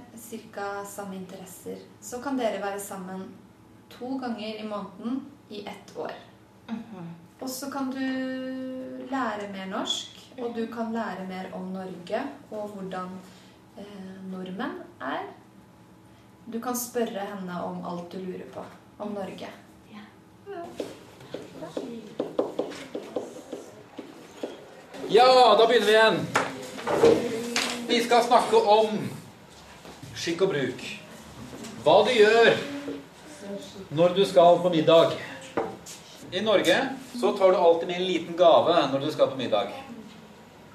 ca. 0.53 0.85
samme 0.85 1.15
interesser. 1.15 1.77
Så 2.01 2.21
kan 2.21 2.37
dere 2.37 2.61
være 2.61 2.79
sammen 2.79 3.25
to 3.89 4.17
ganger 4.17 4.59
i 4.59 4.67
måneden 4.67 5.25
i 5.49 5.65
ett 5.65 5.97
år. 5.97 6.13
Og 7.39 7.49
så 7.49 7.71
kan 7.71 7.91
du 7.91 7.99
lære 9.09 9.51
mer 9.51 9.65
norsk, 9.65 10.21
og 10.39 10.55
du 10.55 10.65
kan 10.67 10.93
lære 10.93 11.27
mer 11.27 11.51
om 11.53 11.67
Norge 11.73 12.21
og 12.51 12.69
hvordan 12.69 13.11
eh, 13.77 14.15
nordmenn 14.31 14.81
er. 15.01 15.27
Du 16.45 16.59
kan 16.61 16.77
spørre 16.77 17.25
henne 17.25 17.61
om 17.63 17.85
alt 17.85 18.11
du 18.11 18.17
lurer 18.17 18.47
på 18.53 18.63
om 18.99 19.13
Norge. 19.13 19.49
Ja, 25.09 25.55
da 25.57 25.67
begynner 25.67 25.85
vi 25.85 25.91
igjen. 25.91 26.17
Vi 27.87 28.03
skal 28.03 28.23
snakke 28.23 28.57
om 28.57 29.14
skikk 30.15 30.45
og 30.45 30.53
bruk. 30.53 30.83
Hva 31.83 31.95
du 32.07 32.11
gjør 32.15 32.53
når 33.95 34.15
du 34.15 34.23
skal 34.25 34.59
på 34.63 34.71
middag. 34.73 35.11
I 36.31 36.41
Norge 36.41 36.77
så 37.19 37.31
tar 37.37 37.51
du 37.51 37.57
alltid 37.57 37.87
med 37.87 37.99
en 37.99 38.07
liten 38.07 38.37
gave 38.37 38.77
når 38.91 39.03
du 39.03 39.11
skal 39.11 39.29
på 39.31 39.37
middag. 39.39 39.73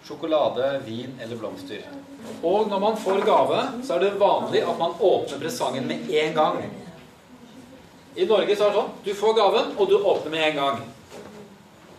Sjokolade, 0.05 0.81
vin 0.85 1.19
eller 1.21 1.37
blomster. 1.37 1.83
Og 2.43 2.69
når 2.69 2.81
man 2.81 2.97
får 3.01 3.25
gave, 3.27 3.65
så 3.85 3.97
er 3.97 4.05
det 4.05 4.21
vanlig 4.21 4.63
at 4.63 4.79
man 4.79 4.95
åpner 4.99 5.41
presangen 5.41 5.89
med 5.89 6.11
en 6.23 6.35
gang. 6.35 6.63
I 8.15 8.27
Norge 8.27 8.57
så 8.57 8.67
er 8.67 8.73
det 8.73 8.81
sånn 8.81 8.95
du 9.05 9.13
får 9.17 9.37
gaven, 9.39 9.75
og 9.77 9.89
du 9.89 9.97
åpner 9.99 10.35
med 10.35 10.47
en 10.51 10.61
gang. 10.61 10.81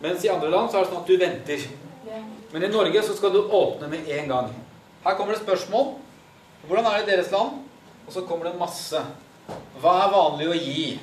Mens 0.02 0.24
i 0.24 0.30
andre 0.32 0.50
land 0.52 0.70
så 0.70 0.78
er 0.78 0.84
det 0.84 0.92
sånn 0.92 1.02
at 1.02 1.10
du 1.10 1.16
venter. 1.20 1.66
Men 2.52 2.66
i 2.66 2.72
Norge 2.72 3.02
så 3.06 3.16
skal 3.16 3.32
du 3.34 3.42
åpne 3.42 3.88
med 3.90 4.08
en 4.12 4.28
gang. 4.28 4.50
Her 5.04 5.16
kommer 5.18 5.34
det 5.34 5.44
spørsmål. 5.44 5.94
Hvordan 6.66 6.84
er 6.86 6.96
det 6.96 7.02
i 7.02 7.10
deres 7.10 7.30
land? 7.30 7.50
Og 8.06 8.12
så 8.12 8.20
kommer 8.20 8.46
det 8.46 8.58
masse. 8.58 9.00
Hva 9.82 9.92
er 10.04 10.12
vanlig 10.14 10.48
å 10.48 10.54
gi? 10.56 11.00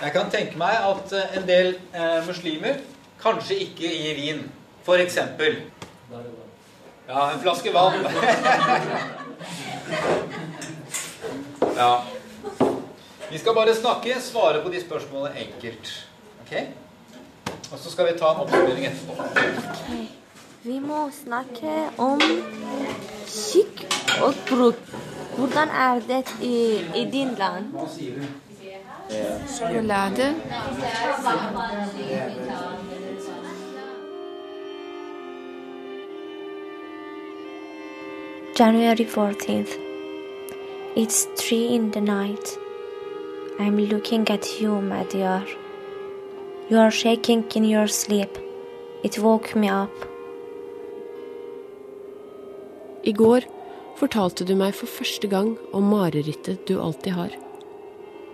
Jeg 0.00 0.12
kan 0.12 0.30
tenke 0.32 0.58
meg 0.60 0.76
at 0.84 1.12
eh, 1.16 1.36
en 1.38 1.46
del 1.48 1.74
eh, 1.92 2.20
muslimer 2.26 2.80
kanskje 3.20 3.58
ikke 3.66 3.88
gir 3.88 4.14
vin. 4.16 4.40
For 4.84 5.00
eksempel. 5.00 5.60
Ja, 7.08 7.30
en 7.32 7.40
flaske 7.40 7.72
vann. 7.74 8.00
ja. 11.80 12.04
Vi 13.30 13.38
skal 13.38 13.54
bare 13.54 13.74
snakke, 13.74 14.20
svare 14.20 14.62
på 14.64 14.72
de 14.72 14.80
spørsmålene 14.82 15.44
enkelt. 15.46 15.92
Ok? 16.44 16.56
Og 17.72 17.78
så 17.78 17.92
skal 17.92 18.10
vi 18.10 18.18
ta 18.18 18.32
en 18.32 18.40
oppsummering 18.44 18.88
etterpå. 18.88 20.19
Vi 20.62 20.74
må 20.76 21.06
snakke 21.08 21.74
om 21.96 22.20
skikk 23.24 23.86
og 24.20 24.34
bruk. 24.48 24.80
Hvordan 25.38 25.70
er 25.72 26.00
det 26.08 26.34
i, 26.44 26.56
i 27.00 27.04
din 27.12 27.30
land? 27.38 27.70
Sjokolade. 29.48 30.26
January 38.58 39.06
14th. 39.14 39.72
It's 40.94 41.26
3 41.38 41.74
in 41.74 41.90
the 41.92 42.00
night. 42.02 42.58
I'm 43.58 43.78
looking 43.78 44.28
at 44.28 44.60
you, 44.60 44.82
my 44.82 45.04
dear. 45.04 45.42
You 46.68 46.78
are 46.78 46.90
shaking 46.90 47.44
in 47.54 47.64
your 47.64 47.86
sleep. 47.86 48.38
It 49.02 49.18
woke 49.18 49.56
me 49.56 49.70
up. 49.70 50.09
I 53.02 53.12
går 53.16 53.46
fortalte 53.96 54.44
du 54.44 54.52
meg 54.60 54.74
for 54.76 54.88
første 54.88 55.28
gang 55.30 55.54
om 55.76 55.86
marerittet 55.88 56.66
du 56.68 56.76
alltid 56.80 57.16
har. 57.16 57.36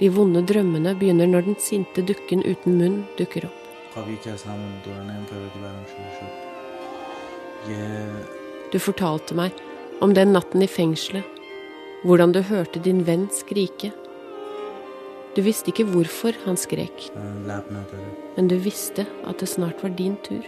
De 0.00 0.08
vonde 0.12 0.42
drømmene 0.44 0.94
begynner 0.98 1.30
når 1.30 1.46
den 1.46 1.58
sinte 1.62 2.02
dukken 2.04 2.42
uten 2.44 2.74
munn 2.80 2.96
dukker 3.18 3.46
opp. 3.46 3.62
Du 8.72 8.78
fortalte 8.82 9.38
meg 9.38 9.62
om 10.04 10.12
den 10.18 10.34
natten 10.34 10.62
i 10.62 10.68
fengselet, 10.68 11.24
hvordan 12.04 12.34
du 12.34 12.42
hørte 12.44 12.82
din 12.82 13.04
venn 13.06 13.28
skrike. 13.32 13.92
Du 15.36 15.42
visste 15.46 15.70
ikke 15.72 15.86
hvorfor 15.88 16.36
han 16.44 16.58
skrek, 16.60 17.10
men 18.36 18.50
du 18.50 18.56
visste 18.60 19.06
at 19.24 19.40
det 19.40 19.48
snart 19.52 19.82
var 19.84 19.94
din 19.96 20.18
tur. 20.26 20.44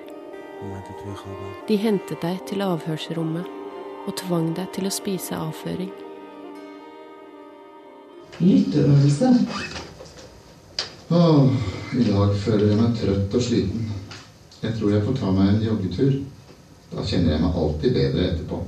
De 1.68 1.76
hentet 1.78 2.20
deg 2.24 2.42
til 2.50 2.66
avhørsrommet 2.66 3.57
og 4.08 4.16
tvang 4.16 4.52
deg 4.56 4.70
til 4.72 4.88
å 4.88 4.92
spise 4.92 5.36
avføring. 5.36 5.90
Lytteøvelse. 8.38 9.32
Åh, 11.08 11.44
I 11.98 12.04
dag 12.06 12.34
føler 12.44 12.66
jeg 12.70 12.80
meg 12.80 12.96
trøtt 12.96 13.36
og 13.36 13.44
sliten. 13.44 13.84
Jeg 14.62 14.74
tror 14.78 14.94
jeg 14.94 15.04
får 15.04 15.18
ta 15.20 15.32
meg 15.34 15.52
en 15.52 15.62
joggetur. 15.66 16.16
Da 16.88 17.04
kjenner 17.04 17.34
jeg 17.34 17.42
meg 17.44 17.60
alltid 17.62 17.96
bedre 17.98 18.26
etterpå. 18.30 18.62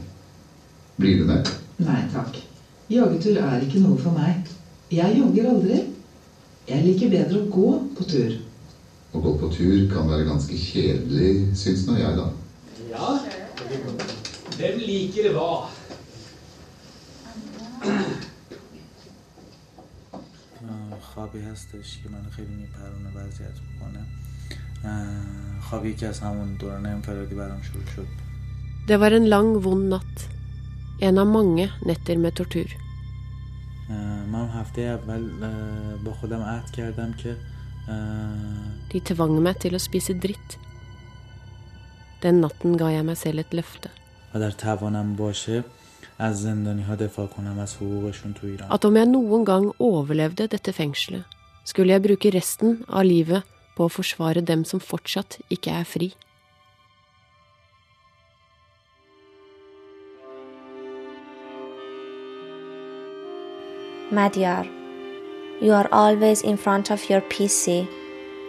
Blir 1.01 1.23
du 1.23 1.27
med? 1.31 1.49
Nei 1.81 2.03
takk. 2.13 2.37
Joggetur 2.93 3.41
er 3.41 3.65
ikke 3.65 3.83
noe 3.85 3.97
for 4.01 4.17
meg. 4.17 4.45
Jeg 4.93 5.17
jogger 5.21 5.51
aldri. 5.55 5.83
Jeg 6.69 6.85
liker 6.85 7.13
bedre 7.15 7.41
å 7.41 7.51
gå 7.55 7.71
på 7.97 8.09
tur. 8.11 8.37
Å 9.11 9.23
gå 9.25 9.37
på 9.41 9.51
tur 9.57 9.87
kan 9.91 10.11
være 10.11 10.29
ganske 10.29 10.59
kjedelig, 10.59 11.33
syns 11.59 11.87
nå 11.89 11.97
jeg, 11.99 12.19
da. 12.19 12.29
Ja. 12.91 13.15
Hvem 14.60 14.76
liker 14.88 15.28
hva? 15.36 15.52
اه، 20.70 21.00
خوابی 21.02 21.40
هستش 21.40 22.00
که 22.04 22.10
من 22.10 22.30
خیلی 22.32 22.56
میپرونه 22.56 23.10
و 23.16 23.18
اذیت 23.18 23.58
میکنه 23.74 24.06
اه، 24.86 25.62
خوابی 25.62 25.94
که 25.94 26.08
از 26.08 26.20
همون 26.20 26.56
دوران 26.56 26.86
انفرادی 26.86 27.36
برام 27.36 27.62
شروع 27.62 27.86
شد 27.96 28.08
Det 28.88 28.98
var 28.98 29.12
en 29.20 29.26
lang, 29.34 29.50
vond 29.66 29.86
natt. 29.94 30.18
En 31.08 31.18
av 31.18 31.28
mange 31.28 31.66
netter 31.86 32.18
med 32.18 32.34
tortur. 32.34 32.70
اه، 33.90 34.26
من 34.26 34.50
هفته 34.50 34.82
اول 34.82 35.44
اه، 35.44 36.04
با 36.04 36.14
خودم 36.14 36.42
عهد 36.42 36.72
کردم 36.72 37.14
که 37.14 37.36
اه، 37.90 38.94
De 38.94 39.00
tvang 39.14 39.42
meg 39.44 39.58
til 39.60 39.74
å 39.76 39.80
spise 39.80 40.14
dritt. 40.14 40.58
Den 42.24 42.36
natten 42.42 42.78
ga 42.78 42.88
jeg 42.90 43.06
meg 43.06 43.18
selv 43.18 43.40
et 43.40 43.54
løfte. 43.54 43.90
و 44.34 44.40
در 44.40 44.52
توانم 44.52 45.16
باشه 45.16 45.64
از 46.20 46.42
زندانی 46.42 46.82
ها 46.82 46.96
دفاع 46.96 47.28
کنم 47.28 47.60
از 47.60 47.76
حقوقشون 47.76 48.34
تو 48.34 48.48
ایران 48.48 48.70
At 48.70 48.86
om 48.86 48.96
jeg 48.96 49.08
noen 49.08 49.44
gang 49.46 49.74
overlevde 49.80 50.48
dette 50.48 50.72
fengselet, 50.74 51.24
skulle 51.64 51.92
jeg 51.92 52.02
bruke 52.02 52.30
resten 52.30 52.86
av 52.88 53.04
livet 53.04 53.44
på 53.76 53.86
å 53.86 53.92
forsvare 53.98 54.42
dem 54.42 54.64
som 54.66 54.80
fortsatt 54.80 55.40
ikke 55.50 55.72
er 55.72 55.84
fri. 55.84 56.14
Madyar, 64.12 64.66
you 65.62 65.74
are 65.74 65.90
always 65.92 66.42
in 66.42 66.58
front 66.58 66.92
of 66.92 67.10
your 67.10 67.22
PC. 67.22 67.88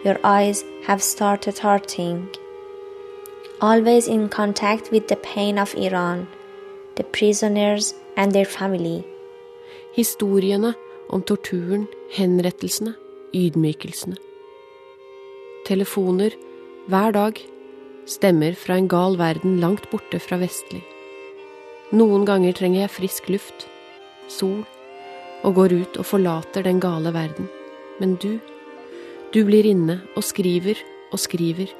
Your 0.05 0.19
eyes 0.23 0.63
have 0.85 1.01
started 1.01 1.57
hurting. 1.57 2.29
Always 3.62 4.08
in 4.08 4.28
contact 4.28 4.90
with 4.90 5.06
the 5.06 5.14
pain 5.14 5.56
of 5.56 5.72
Iran, 5.76 6.26
the 6.96 7.04
prisoners 7.04 7.94
and 8.16 8.32
their 8.32 8.44
family. 8.44 9.04
Historiene 9.94 10.74
om 11.08 11.22
torturen, 11.22 11.86
henrettelsene, 12.10 12.96
ydmykelsene. 13.32 14.16
Telefoner 15.64 16.34
hver 16.88 17.14
dag. 17.14 17.38
Stemmer 18.06 18.58
fra 18.58 18.80
en 18.80 18.88
gal 18.90 19.14
verden 19.20 19.60
langt 19.62 19.86
borte 19.92 20.18
fra 20.18 20.40
vestlig. 20.42 20.82
Noen 21.94 22.26
ganger 22.26 22.58
trenger 22.58 22.80
jeg 22.80 22.94
frisk 22.96 23.30
luft, 23.30 23.68
sol, 24.26 24.64
og 25.46 25.54
går 25.54 25.76
ut 25.84 26.02
og 26.02 26.08
forlater 26.10 26.66
den 26.66 26.82
gale 26.82 27.14
verden. 27.14 27.46
Men 28.02 28.18
du, 28.18 28.40
du 29.30 29.44
blir 29.46 29.70
inne 29.70 30.00
og 30.16 30.26
skriver 30.26 30.82
og 31.12 31.22
skriver. 31.22 31.70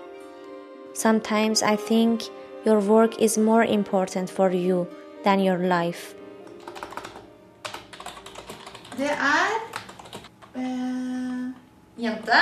Sometimes 0.94 1.62
I 1.62 1.76
think 1.76 2.22
your 2.66 2.81
work 2.81 3.20
is 3.20 3.38
more 3.38 3.64
important 3.64 4.31
for 4.31 4.50
you 4.50 4.87
than 5.24 5.40
your 5.40 5.59
life. 5.59 6.14
Det 8.96 9.11
er 9.11 9.52
eh, 10.55 11.52
jente. 11.98 12.40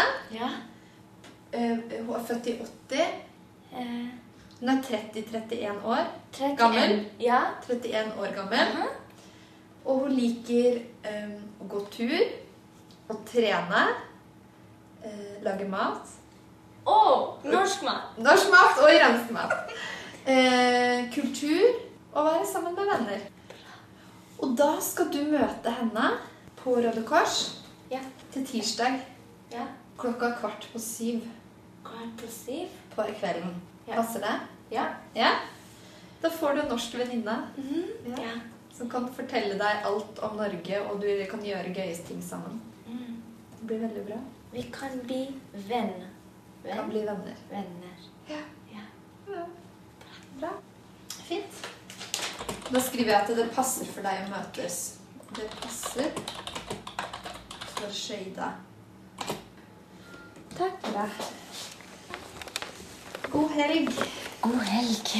Eh, 1.52 1.78
hun 2.06 2.14
er 2.14 2.24
født 2.26 2.46
i 2.46 2.58
80. 2.58 3.00
Hun 4.60 4.68
er 4.68 4.82
30-31 4.82 5.86
år 5.86 6.04
31, 6.32 6.56
gammel. 6.56 7.06
ja. 7.20 7.40
31 7.70 8.12
år 8.20 8.34
gammel. 8.34 8.66
Og 9.84 9.98
hun 9.98 10.12
liker 10.12 10.80
eh, 11.04 11.36
å 11.60 11.68
gå 11.68 11.84
tur 11.90 12.20
og 13.08 13.16
trene. 13.26 13.86
eh, 15.04 15.42
lage 15.42 15.64
mat. 15.68 16.19
Å! 16.86 16.96
norsk 17.44 17.82
mat. 17.86 18.16
Norsk 18.18 18.50
mat 18.52 18.78
og 18.82 18.90
iransk 18.94 19.30
mat. 19.34 19.72
Eh, 20.26 21.06
kultur 21.14 21.66
og 22.14 22.24
være 22.26 22.46
sammen 22.46 22.74
med 22.76 22.88
venner. 22.90 23.20
Og 24.40 24.54
da 24.56 24.72
skal 24.80 25.10
du 25.12 25.20
møte 25.32 25.72
henne 25.76 26.10
på 26.60 26.76
Røde 26.80 27.02
Kors 27.08 27.56
til 28.32 28.46
tirsdag 28.46 29.00
klokka 30.00 30.30
kvart 30.40 30.64
på 30.72 30.78
syv. 30.80 31.24
Kvart 31.84 32.14
på 32.20 32.28
syv? 32.32 32.68
På 32.94 33.04
kvelden. 33.18 33.54
Passer 33.88 34.22
det? 34.24 34.36
Ja. 34.72 34.86
Ja? 35.16 35.32
Da 36.22 36.30
får 36.30 36.54
du 36.56 36.60
en 36.62 36.68
norsk 36.72 36.94
venninne 37.00 37.36
Mhm. 37.56 38.14
ja. 38.16 38.38
som 38.72 38.88
kan 38.88 39.08
fortelle 39.12 39.58
deg 39.58 39.84
alt 39.84 40.18
om 40.22 40.36
Norge, 40.36 40.80
og 40.88 41.00
du 41.02 41.26
kan 41.30 41.40
gjøre 41.44 41.74
gøye 41.74 41.96
ting 42.06 42.22
sammen. 42.22 42.60
Mm. 42.86 43.20
Det 43.58 43.66
blir 43.66 43.78
veldig 43.82 44.04
bra. 44.06 44.16
Vi 44.52 44.62
kan 44.72 45.00
bli 45.04 45.34
venn. 46.62 46.76
Kan 46.76 46.88
bli 46.88 47.04
venner. 47.06 47.36
Venner. 47.50 47.98
Ja. 48.28 48.42
Ja. 48.74 49.44
Bra. 50.40 50.50
Fint. 51.28 51.66
Da 52.70 52.80
skriver 52.80 53.12
jeg 53.12 53.20
at 53.22 53.30
det 53.36 53.48
passer 53.54 53.88
for 53.90 54.06
deg 54.06 54.24
å 54.24 54.30
møtes. 54.30 54.80
Det 55.36 55.46
passer 55.60 56.10
for 57.76 57.90
Skøyda. 57.94 58.52
Takk 60.58 60.76
for 60.84 60.92
deg. 60.98 61.10
God 63.30 63.50
helg. 63.56 63.90
God 64.42 64.62
helg. 64.66 65.14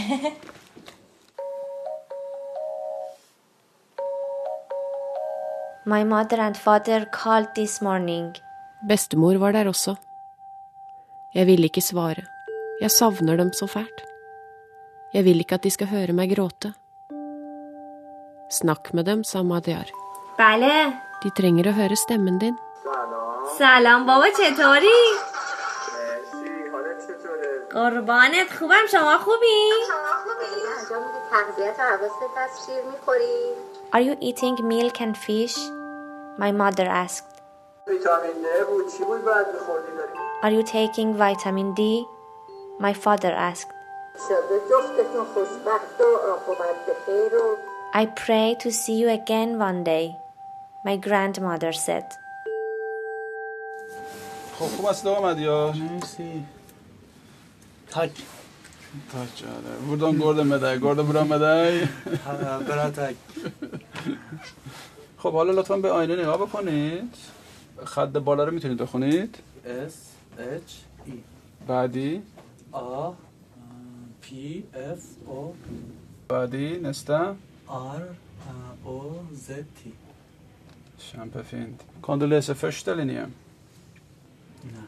My 5.87 6.05
mother 6.05 6.40
and 6.40 6.57
father 6.57 7.05
called 7.07 7.55
this 7.55 7.81
morning. 7.83 8.37
Bestemor 8.88 9.38
var 9.38 9.53
der 9.53 9.68
også. 9.68 9.96
Jeg 11.36 11.48
ville 11.48 11.65
ikke 11.70 11.82
svare. 11.82 12.24
Jeg 12.82 12.91
savner 12.91 13.38
dem 13.38 13.52
så 13.54 13.68
fælt. 13.68 14.04
Jeg 15.13 15.24
vil 15.26 15.39
ikke 15.39 15.56
at 15.56 15.63
de 15.63 15.72
skal 15.72 15.88
høre 15.88 16.13
meg 16.13 16.36
gråte. 16.36 16.74
Snakk 18.52 18.94
med 18.94 19.06
dem, 19.06 19.24
sa 19.24 19.44
Madiar. 19.44 19.88
بله 20.39 20.94
De 21.24 21.30
trenger 21.32 21.68
å 21.68 21.76
høre 21.80 21.96
stemmen 21.96 22.39
din. 22.39 22.56
سلام 23.58 24.06
بابا 24.06 24.28
چطوری؟ 24.30 25.00
قربانت 27.74 28.50
خوبم 28.60 28.86
شما 28.91 29.18
خوبی؟ 29.18 29.72
انجام 30.80 31.02
میدی 31.04 31.20
تغذیت 31.32 31.80
رو 31.80 31.86
حواست 31.98 32.38
هست 32.38 32.65
شیر 32.65 32.84
میخوری 32.91 33.56
Are 33.94 34.02
you 34.02 34.15
eating 34.22 34.56
milk 34.68 35.02
and 35.02 35.15
fish? 35.18 35.58
My 36.38 36.52
mother 36.52 36.88
asked. 36.88 37.32
ویتامین 37.88 38.38
د 38.44 38.68
بود 38.70 38.86
چی 38.98 39.04
بود 39.04 39.26
بعد 39.26 39.46
میخوردی 39.54 39.91
داری 39.98 40.20
Are 40.42 40.50
you 40.50 40.62
taking 40.62 41.12
vitamin 41.14 41.74
D? 41.74 42.07
My 42.79 42.94
father 42.94 43.31
asked. 43.31 43.70
I 47.92 48.07
pray 48.07 48.57
to 48.61 48.72
see 48.72 48.96
you 49.03 49.11
again 49.11 49.59
one 49.59 49.85
day, 49.85 50.16
my 50.83 50.96
grandmother 50.96 51.72
said. 51.72 52.05
خب 54.59 54.66
خوب 54.76 54.87
است 54.87 55.07
آمدی 55.07 55.42
یا 55.42 55.72
مرسی 55.72 56.44
går 60.18 60.35
det 60.35 60.44
med 60.44 60.61
deg? 60.61 60.81
Går 60.81 60.94
det 60.94 61.05
bra 61.05 61.24
med 61.24 61.40
deg? 61.40 61.88
bra, 62.66 62.90
takk. 62.90 63.16
خب 65.18 65.33
حالا 65.33 65.53
لطفا 65.53 65.76
به 65.76 65.90
آینه 65.90 66.16
نگاه 66.16 66.38
بکنید 66.38 67.14
خط 67.85 68.09
بالا 68.09 68.44
رو 68.44 68.53
می‌تونید 68.53 68.79
بخونید 68.79 69.37
S 69.64 70.10
H 70.39 70.84
E 71.08 71.12
بعدی 71.68 72.22
A 72.74 73.13
P 74.22 74.63
F 74.74 75.04
O 75.28 75.54
بعدی 76.30 76.78
نستا 76.78 77.36
R 77.70 78.04
O 78.86 79.26
Z 79.34 79.48
T. 79.78 79.89
Kjempefint. 81.00 81.82
Kan 82.04 82.20
du 82.20 82.26
lese 82.26 82.56
første 82.56 82.96
linje? 82.96 83.28
Nei. 84.63 84.88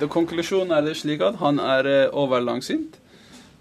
Det, 0.00 0.08
konklusjonen 0.08 0.70
er 0.76 0.82
det 0.86 0.96
slik 1.00 1.20
at 1.24 1.38
han 1.40 1.58
er 1.58 1.86
eh, 1.86 2.10
overlangsint. 2.12 2.98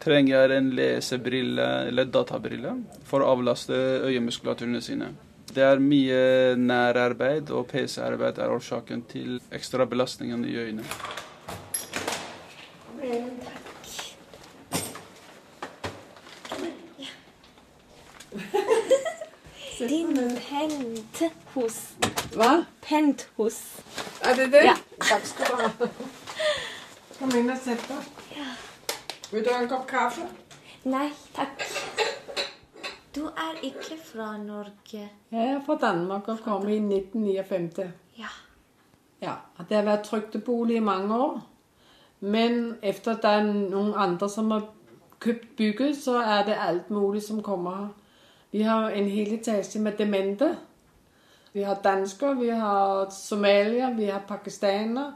Trenger 0.04 0.52
en 0.58 0.70
lesebrille 0.76 1.68
eller 1.88 2.06
databrille 2.14 2.76
for 3.08 3.24
å 3.24 3.32
avlaste 3.34 3.74
øyemuskulaturene 4.06 4.82
sine. 4.82 5.08
Det 5.51 5.65
er 5.67 5.83
mye 5.83 6.55
nærarbeid, 6.57 7.51
og 7.51 7.67
PC-arbeid 7.73 8.39
er 8.39 8.55
årsaken 8.55 9.03
til 9.11 9.41
ekstra 9.53 9.85
belastningen 9.85 10.45
i 10.49 10.55
øynene. 10.57 10.85
Din 19.89 20.39
penthus. 20.49 21.79
Hva? 22.33 22.65
Penthus. 22.83 23.59
Er 24.23 24.35
det 24.35 24.53
det? 24.53 24.65
Ja. 24.65 24.77
Takk 25.01 25.27
skal 25.27 25.47
du 25.47 25.63
ha. 25.63 25.89
Kom 27.19 27.35
inn 27.37 27.51
og 27.51 27.59
sett 27.65 27.83
deg. 27.91 28.39
Vil 29.33 29.45
du 29.45 29.51
ha 29.51 29.59
en 29.63 29.69
kopp 29.69 29.89
kaffe? 29.91 30.29
Nei, 30.85 31.09
takk. 31.35 31.67
Du 33.15 33.27
er 33.27 33.59
ikke 33.63 33.99
fra 34.05 34.37
Norge. 34.39 35.11
Jeg 35.31 35.49
er 35.49 35.61
fra 35.67 35.77
Danmark 35.81 36.29
og 36.29 36.39
kom 36.45 36.69
i 36.69 36.77
1959. 36.77 37.91
Ja. 38.19 38.31
Ja, 39.23 39.35
Det 39.69 39.77
har 39.77 39.85
vært 39.85 40.05
trygdebolig 40.05 40.77
i 40.77 40.81
mange 40.81 41.15
år. 41.15 41.41
Men 42.21 42.75
efter 42.83 43.13
at 43.13 43.23
det 43.23 43.31
er 43.31 43.45
noen 43.53 43.95
andre 43.97 44.29
som 44.31 44.51
har 44.51 44.69
kjøpt 45.21 45.57
bygget, 45.57 45.97
så 45.97 46.17
er 46.23 46.45
det 46.45 46.57
alt 46.59 46.91
mulig 46.91 47.23
som 47.23 47.43
kommer 47.43 47.77
her. 47.77 47.89
Vi 48.53 48.63
har 48.63 48.91
en 48.91 49.09
hel 49.09 49.35
etasje 49.35 49.81
med 49.81 49.93
demente. 49.99 50.57
Vi 51.53 51.63
har 51.63 51.75
dansker, 51.85 52.35
vi 52.35 52.49
har 52.49 53.11
somalier, 53.11 53.95
vi 53.95 54.05
har 54.05 54.25
pakistanere, 54.29 55.13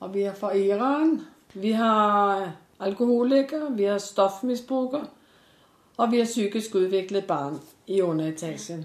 og 0.00 0.14
vi 0.14 0.22
har 0.22 0.34
fra 0.34 0.52
Iran. 0.56 1.20
Vi 1.54 1.72
har 1.72 2.52
alkoholikere, 2.80 3.72
vi 3.76 3.84
har 3.84 3.98
stoffmisbrukere, 3.98 5.06
og 5.96 6.12
vi 6.12 6.18
har 6.18 6.26
psykisk 6.26 6.74
utviklet 6.74 7.26
barn 7.26 7.60
i 7.86 8.00
underetasjen. 8.02 8.84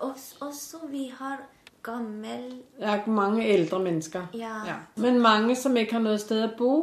Og 0.00 0.14
også 0.40 0.76
vi 0.90 1.12
har 1.18 1.38
gammel 1.82 2.62
er 2.78 3.06
mange 3.06 3.46
eldre 3.48 3.78
mennesker. 3.78 4.26
Ja. 4.34 4.74
Men 4.96 5.20
mange 5.20 5.56
som 5.56 5.76
ikke 5.76 5.92
har 5.92 6.04
noe 6.04 6.18
sted 6.18 6.44
å 6.46 6.50
bo. 6.58 6.74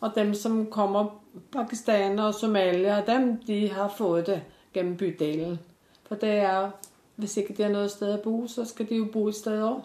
Og 0.00 0.10
dem 0.14 0.34
som 0.34 0.66
kommer, 0.70 1.06
pakistanere 1.52 2.26
og 2.28 2.34
somaliere, 2.34 3.04
dem 3.06 3.36
de 3.46 3.68
har 3.72 3.88
fått 3.88 4.26
det 4.26 4.40
gjennom 4.74 4.96
bydelen. 4.96 5.58
For 6.08 6.20
det 6.20 6.34
er 6.44 6.70
Hvis 7.16 7.36
ikke 7.36 7.54
de 7.54 7.62
har 7.62 7.70
noe 7.70 7.88
sted 7.88 8.10
å 8.10 8.22
bo, 8.24 8.46
så 8.50 8.64
skal 8.66 8.88
de 8.88 8.96
jo 8.96 9.04
bo 9.06 9.28
et 9.30 9.36
sted 9.38 9.60
òg. 9.62 9.84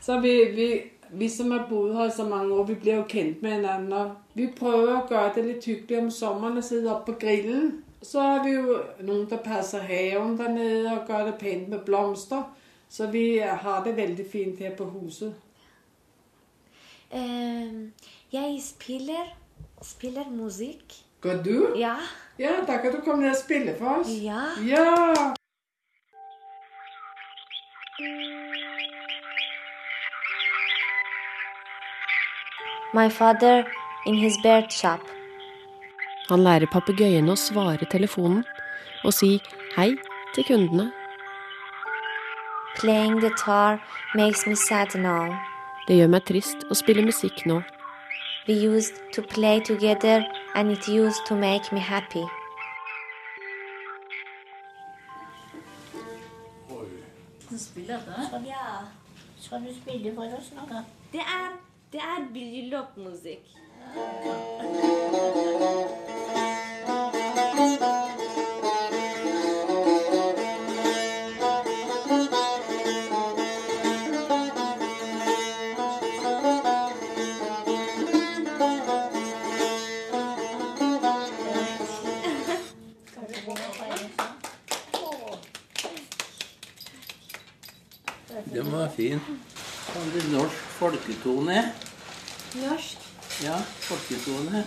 Så 0.00 0.18
vi, 0.20 0.32
vi, 0.52 0.66
vi 1.12 1.28
som 1.28 1.50
har 1.50 1.66
bodd 1.68 1.94
her 1.96 2.08
i 2.08 2.14
så 2.14 2.24
mange 2.28 2.54
år, 2.54 2.64
vi 2.64 2.74
blir 2.74 2.94
jo 3.00 3.04
kjent 3.08 3.42
med 3.42 3.60
hverandre. 3.60 4.02
Vi 4.34 4.46
prøver 4.58 4.92
å 4.94 5.06
gjøre 5.10 5.34
det 5.34 5.44
litt 5.46 5.68
hyggelig 5.68 5.98
om 6.04 6.10
sommeren 6.14 6.60
og 6.60 6.64
sitte 6.64 6.92
oppe 6.92 7.12
på 7.12 7.18
grillen. 7.24 7.70
Så 8.02 8.22
har 8.24 8.44
vi 8.44 8.54
jo 8.54 8.78
noen 9.04 9.26
som 9.28 9.42
passer 9.44 9.84
haven 9.84 10.38
der 10.38 10.54
nede 10.54 10.94
og 10.94 11.10
gjør 11.10 11.26
det 11.28 11.36
pent 11.42 11.68
med 11.68 11.84
blomster. 11.84 12.46
Så 12.88 13.06
vi 13.10 13.38
har 13.38 13.84
det 13.84 13.96
veldig 13.96 14.26
fint 14.26 14.58
her 14.58 14.72
på 14.78 14.88
huset. 14.94 15.34
Uh, 17.10 17.90
Jeg 18.32 18.62
spiller 18.62 19.36
spiller 19.82 20.30
musikk. 20.30 21.04
Går 21.20 21.42
du? 21.44 21.74
Ja. 21.78 21.96
Ja, 22.38 22.50
da 22.66 22.78
kan 22.78 22.92
du 22.92 23.00
komme 23.04 23.22
ned 23.22 23.30
og 23.30 23.36
spille 23.36 23.74
for 23.78 24.00
oss. 24.00 24.08
Ja. 24.08 24.42
Ja! 24.64 25.34
My 32.92 33.08
father 33.08 33.64
in 34.06 34.14
his 34.14 34.36
bird 34.42 34.72
shop. 34.72 35.00
Han 36.28 36.42
lærer 36.42 36.66
papegøyene 36.70 37.30
å 37.30 37.38
svare 37.38 37.86
telefonen 37.90 38.42
og 39.06 39.14
si 39.14 39.36
hei 39.76 39.92
til 40.34 40.46
kundene. 40.48 40.88
Playing 42.80 43.20
the 43.20 43.30
guitar 43.30 43.78
makes 44.14 44.46
me 44.46 44.56
sad 44.56 44.94
now. 44.94 45.30
Det 45.86 45.96
gjør 45.98 46.10
meg 46.16 46.26
trist 46.26 46.66
å 46.70 46.74
spille 46.78 47.02
musikk 47.06 47.44
nå. 47.46 47.60
We 48.48 48.54
used 48.54 48.98
to 49.14 49.22
play 49.22 49.60
together 49.60 50.26
and 50.54 50.70
it 50.70 50.88
used 50.88 51.26
to 51.26 51.34
make 51.34 51.72
me 51.72 51.80
happy. 51.80 52.26
Du 57.50 57.58
spiller 57.58 57.98
det? 58.06 58.46
Ja. 58.46 58.86
Skal 59.40 59.60
du 59.66 59.74
spille 59.74 60.14
for 60.14 60.24
oss 60.38 60.52
nå, 60.54 60.66
da? 60.70 60.82
Det 61.12 61.20
er, 61.20 61.50
det 61.92 62.00
er 62.00 62.26
bryllupsmusikk. 62.32 63.56
Folketone. 91.50 91.72
Norsk. 92.54 92.96
Ja, 93.44 93.56
folketone. 93.80 94.64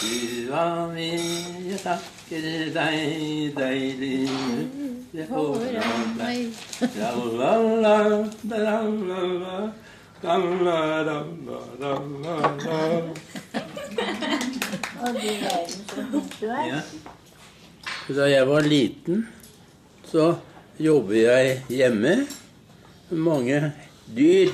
Du 0.00 0.50
var 0.50 0.86
med, 0.92 1.20
jeg 1.66 1.78
takker 1.82 2.42
deg, 2.74 3.54
deilig 3.56 4.30
det 5.12 5.26
foran 5.30 6.16
meg. 6.18 6.52
La-la-la, 6.98 7.96
la-la-la, 8.50 9.56
la-la-la-la-la-la. 10.22 12.78
Og 14.98 15.08
du 15.14 15.28
er 15.28 15.66
så 15.66 15.74
flink 15.94 16.30
du 16.38 16.46
er. 16.46 16.66
Ja. 16.68 16.80
Da 18.08 18.24
jeg 18.30 18.48
var 18.48 18.60
liten, 18.62 19.28
så 20.06 20.34
jobbet 20.78 21.22
jeg 21.24 21.62
hjemme 21.68 22.26
med 23.10 23.18
mange 23.18 23.72
dyr. 24.14 24.48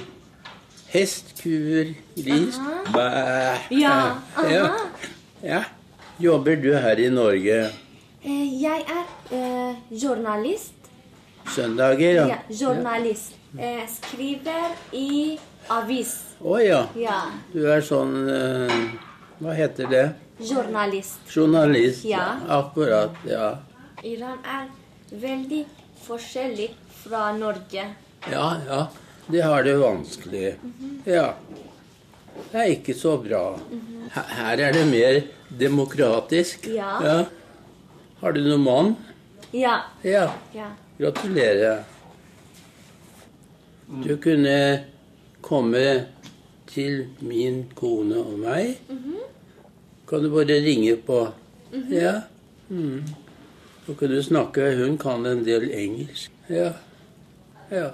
Hest, 0.95 1.33
kuer, 1.43 1.89
gris, 2.17 2.55
bæ. 2.95 3.07
Ja, 3.71 3.95
ja. 4.57 4.69
ja. 5.43 5.63
Jobber 6.23 6.55
du 6.63 6.71
her 6.79 6.97
i 7.03 7.09
Norge 7.11 7.71
Eh, 8.25 8.63
jeg 8.63 8.85
er 8.89 9.07
eh, 9.37 9.75
journalist. 10.03 10.75
søndager? 11.55 12.13
Ja, 12.15 12.27
ja 12.27 12.37
journalist. 12.61 13.35
Eh, 13.59 13.83
skriver 13.91 14.71
i 14.93 15.39
avis. 15.69 16.15
Å 16.41 16.57
ja. 16.63 16.87
Ja. 16.97 17.19
Du 17.53 17.67
er 17.69 17.83
sånn 17.85 18.15
eh, 18.31 18.79
Hva 19.43 19.53
heter 19.59 19.91
det? 19.91 20.05
Journalist. 20.41 21.21
Journalist. 21.29 22.05
Ja. 22.09 22.39
Akkurat. 22.49 23.19
Ja. 23.29 23.51
Iran 24.03 24.39
er 24.47 24.71
veldig 25.11 25.65
forskjellig 26.07 26.71
fra 27.03 27.33
Norge. 27.37 27.91
Ja, 28.31 28.47
ja. 28.71 28.87
De 29.27 29.41
har 29.41 29.63
det 29.65 29.77
vanskelig. 29.81 30.55
Ja. 31.09 31.35
Det 32.51 32.61
er 32.61 32.71
ikke 32.75 32.95
så 32.99 33.17
bra. 33.23 33.45
Her 34.15 34.61
er 34.69 34.73
det 34.77 34.85
mer 34.91 35.21
demokratisk. 35.59 36.67
Ja. 36.75 37.25
Har 38.21 38.33
du 38.37 38.41
noen 38.45 38.65
mann? 38.65 38.93
Ja. 39.55 39.79
Ja. 40.03 40.27
ja. 40.55 40.69
Gratulerer. 40.99 41.85
Du 44.05 44.17
kunne 44.23 44.59
komme 45.45 45.85
til 46.71 47.05
min 47.21 47.65
kone 47.79 48.21
og 48.23 48.39
meg. 48.45 48.77
Kan 50.09 50.25
du 50.25 50.31
bare 50.35 50.61
ringe 50.65 50.97
på? 51.07 51.25
Mhm. 51.73 51.93
Ja. 51.93 52.15
Mm. 52.69 53.05
Så 53.87 53.95
kan 53.99 54.09
du 54.11 54.23
snakke. 54.23 54.71
Hun 54.79 54.97
kan 54.99 55.27
en 55.27 55.45
del 55.45 55.69
engelsk. 55.71 56.31
Ja. 56.49 56.73
Ja. 57.71 57.91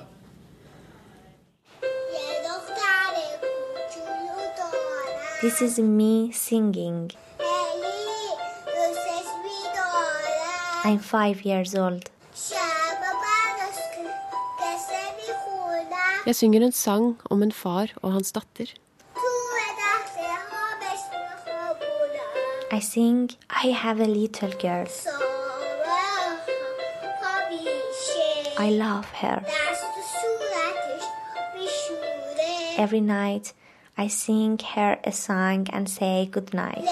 This 5.42 5.62
is 5.62 5.78
me 5.78 6.32
singing. 6.32 7.12
I'm 10.84 10.98
five 10.98 11.46
years 11.46 11.74
old. 11.74 12.10
Jeg 16.26 16.36
synger 16.36 16.60
en 16.60 16.72
sang 16.72 17.20
om 17.30 17.42
en 17.42 17.52
far 17.52 17.86
og 18.02 18.12
hans 18.12 18.32
datter. 18.32 18.66
I 22.72 22.80
sing, 22.80 23.30
I 23.64 23.72
have 23.72 24.00
a 24.00 24.06
little 24.06 24.52
girl. 24.60 24.86
I 28.58 28.70
love 28.70 29.06
her. 29.14 29.40
Every 32.78 33.00
night 33.00 33.54
I 34.00 34.06
sing 34.08 34.58
her 34.74 34.98
a 35.04 35.12
song 35.12 35.66
and 35.74 35.86
say 35.86 36.24
good 36.24 36.54
night. 36.54 36.88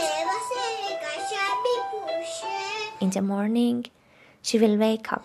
In 3.01 3.09
the 3.09 3.23
morning, 3.23 3.87
she 4.43 4.59
will 4.59 4.77
wake 4.77 5.11
up, 5.11 5.25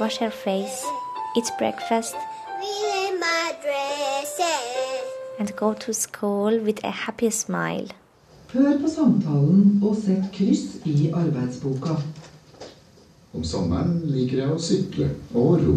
wash 0.00 0.16
her 0.16 0.30
face, 0.30 0.86
eat 1.36 1.50
breakfast, 1.58 2.16
and 5.38 5.54
go 5.54 5.74
to 5.74 5.92
school 5.92 6.58
with 6.58 6.82
a 6.82 6.90
happy 7.04 7.28
smile. 7.28 7.88
Hør 8.54 8.78
på 8.80 8.88
samtalen 8.88 9.82
og 9.84 9.96
sett 10.00 10.32
kryss 10.32 10.80
i 10.88 11.10
arbeidsboka. 11.12 12.00
Om 13.34 13.44
sommeren 13.44 14.00
liker 14.08 14.46
jeg 14.46 14.56
å 14.56 14.64
sykle 14.70 15.12
og 15.34 15.60
ro. 15.66 15.76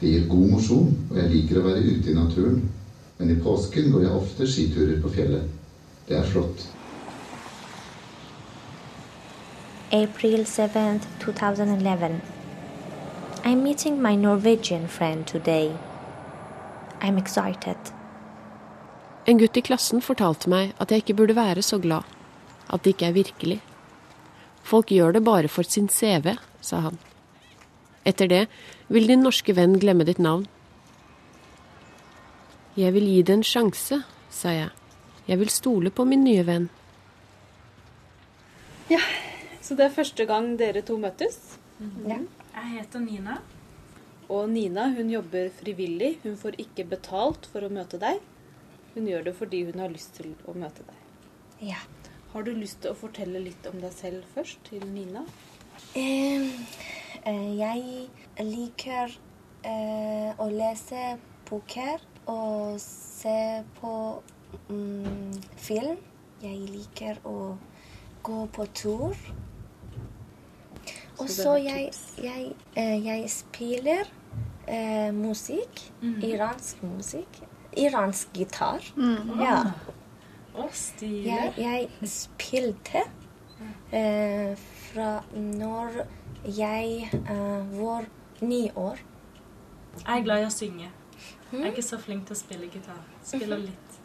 Det 0.00 0.08
gir 0.08 0.28
god 0.28 0.50
mosjon, 0.54 0.92
og 1.10 1.16
jeg 1.20 1.30
liker 1.30 1.60
å 1.60 1.64
være 1.66 1.80
ute 1.84 2.10
i 2.10 2.16
naturen. 2.16 2.60
Men 3.18 3.32
i 3.34 3.40
påsken 3.44 3.90
går 3.92 4.06
jeg 4.06 4.16
ofte 4.16 4.46
skiturer 4.48 5.00
på 5.02 5.12
fjellet. 5.12 5.48
Det 6.08 6.16
er 6.16 6.28
flott. 6.30 6.62
April 9.92 10.46
7th, 10.48 11.04
2011. 11.20 12.20
I'm 13.44 13.62
meeting 13.62 14.00
my 14.00 14.16
Norwegian 14.16 14.88
friend 14.88 15.26
today. 15.26 15.72
I'm 17.02 17.18
excited. 17.18 17.92
En 19.26 19.38
gutt 19.38 19.56
i 19.56 19.60
klassen 19.60 20.00
fortalte 20.00 20.48
meg 20.48 20.72
at 20.80 20.90
jeg 20.90 21.04
ikke 21.04 21.18
burde 21.20 21.36
være 21.36 21.62
så 21.62 21.78
glad. 21.78 22.08
At 22.72 22.84
det 22.84 22.94
ikke 22.94 23.10
er 23.10 23.18
virkelig. 23.20 23.60
Folk 24.62 24.92
gjør 24.94 25.12
det 25.12 25.24
bare 25.24 25.48
for 25.48 25.62
sin 25.62 25.88
CV, 25.88 26.38
sa 26.60 26.80
han. 26.88 26.98
Etter 28.06 28.28
det 28.30 28.44
vil 28.88 29.08
din 29.10 29.22
norske 29.24 29.54
venn 29.56 29.76
glemme 29.80 30.06
ditt 30.08 30.20
navn. 30.22 30.46
Jeg 32.78 32.94
vil 32.94 33.08
gi 33.10 33.22
det 33.26 33.34
en 33.34 33.44
sjanse, 33.44 34.00
sa 34.30 34.52
jeg. 34.54 34.70
Jeg 35.28 35.38
vil 35.40 35.50
stole 35.52 35.90
på 35.92 36.06
min 36.08 36.22
nye 36.24 36.44
venn. 36.46 36.68
Ja, 38.90 39.02
så 39.62 39.76
det 39.78 39.86
er 39.86 39.94
første 39.94 40.26
gang 40.26 40.54
dere 40.58 40.82
to 40.86 40.96
møttes? 40.98 41.38
Ja. 42.06 42.18
Jeg 42.54 42.70
heter 42.72 43.02
Nina. 43.04 43.36
Og 44.30 44.48
Nina 44.50 44.88
hun 44.94 45.10
jobber 45.10 45.50
frivillig. 45.60 46.16
Hun 46.24 46.36
får 46.38 46.58
ikke 46.62 46.86
betalt 46.90 47.46
for 47.52 47.66
å 47.66 47.72
møte 47.72 48.00
deg. 48.02 48.18
Hun 48.94 49.06
gjør 49.06 49.28
det 49.28 49.36
fordi 49.38 49.64
hun 49.68 49.78
har 49.82 49.92
lyst 49.92 50.16
til 50.18 50.32
å 50.50 50.54
møte 50.58 50.86
deg. 50.86 50.98
Ja. 51.70 51.78
Har 52.32 52.46
du 52.46 52.52
lyst 52.54 52.80
til 52.82 52.94
å 52.94 52.98
fortelle 52.98 53.42
litt 53.42 53.66
om 53.70 53.78
deg 53.82 53.94
selv 53.94 54.26
først, 54.34 54.62
til 54.70 54.84
Nina? 54.86 55.24
Eh, 55.98 56.46
eh, 56.46 56.99
jeg 57.26 58.08
liker 58.38 59.12
eh, 59.64 60.30
å 60.40 60.46
lese 60.48 61.18
bøker 61.50 62.00
og 62.30 62.78
se 62.80 63.62
på 63.80 63.94
mm, 64.70 65.34
film. 65.56 65.98
Jeg 66.40 66.58
liker 66.70 67.20
å 67.28 67.56
gå 68.24 68.46
på 68.54 68.66
tur. 68.72 69.16
Og 71.20 71.28
Så 71.28 71.58
jeg, 71.60 71.90
jeg, 72.22 72.52
eh, 72.76 72.96
jeg 73.04 73.30
spiller 73.30 74.08
eh, 74.66 75.10
musikk. 75.12 75.92
Mhm. 76.00 76.22
Iransk 76.30 76.82
musikk. 76.82 77.42
Iransk 77.76 78.32
gitar. 78.32 78.80
Mhm. 78.96 79.40
Ja. 79.42 79.60
Å, 80.56 80.66
stilig. 80.74 81.26
Jeg, 81.30 81.52
jeg 81.60 82.08
spilte 82.10 83.04
eh, 83.92 84.56
fra 84.56 85.20
når 85.34 86.00
jeg 86.44 87.10
uh, 87.30 87.80
var 87.80 88.04
ni 88.40 88.70
år. 88.76 88.96
Jeg 90.06 90.18
er 90.18 90.22
glad 90.24 90.40
i 90.42 90.44
å 90.48 90.50
synge. 90.54 90.90
Jeg 91.52 91.60
er 91.62 91.66
ikke 91.72 91.82
så 91.82 91.98
flink 91.98 92.26
til 92.28 92.34
å 92.36 92.38
spille 92.38 92.66
gitar. 92.70 93.00
Spiller 93.26 93.58
litt. 93.58 94.00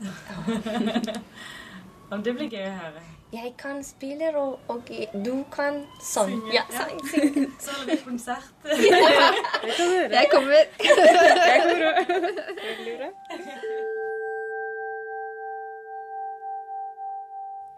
Men 2.10 2.24
det 2.26 2.34
blir 2.38 2.50
gøy 2.52 2.66
å 2.68 2.72
høre. 2.80 3.02
Jeg 3.34 3.54
kan 3.60 3.84
spille, 3.84 4.30
og, 4.38 4.60
og 4.72 4.82
du 5.26 5.44
kan 5.52 5.82
sånn. 6.06 6.30
Synge, 6.30 6.54
Ja, 6.56 6.62
ja. 6.72 6.78
sang, 6.78 7.00
synge. 7.10 7.46
Så 7.66 7.72
er 7.82 7.86
det 7.90 7.98
konsert. 8.06 8.48
Ja. 8.86 8.90
Jeg 10.12 10.28
kommer. 10.32 10.56
Jeg 10.80 11.60
kommer. 11.66 11.94
Veldig. 12.62 13.12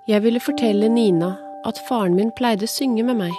Jeg 0.07 0.23
ville 0.23 0.39
fortelle 0.39 0.87
Nina 0.89 1.33
at 1.67 1.79
faren 1.89 2.15
min 2.15 2.31
pleide 2.37 2.63
å 2.67 2.71
synge 2.71 3.03
med 3.03 3.17
meg. 3.19 3.33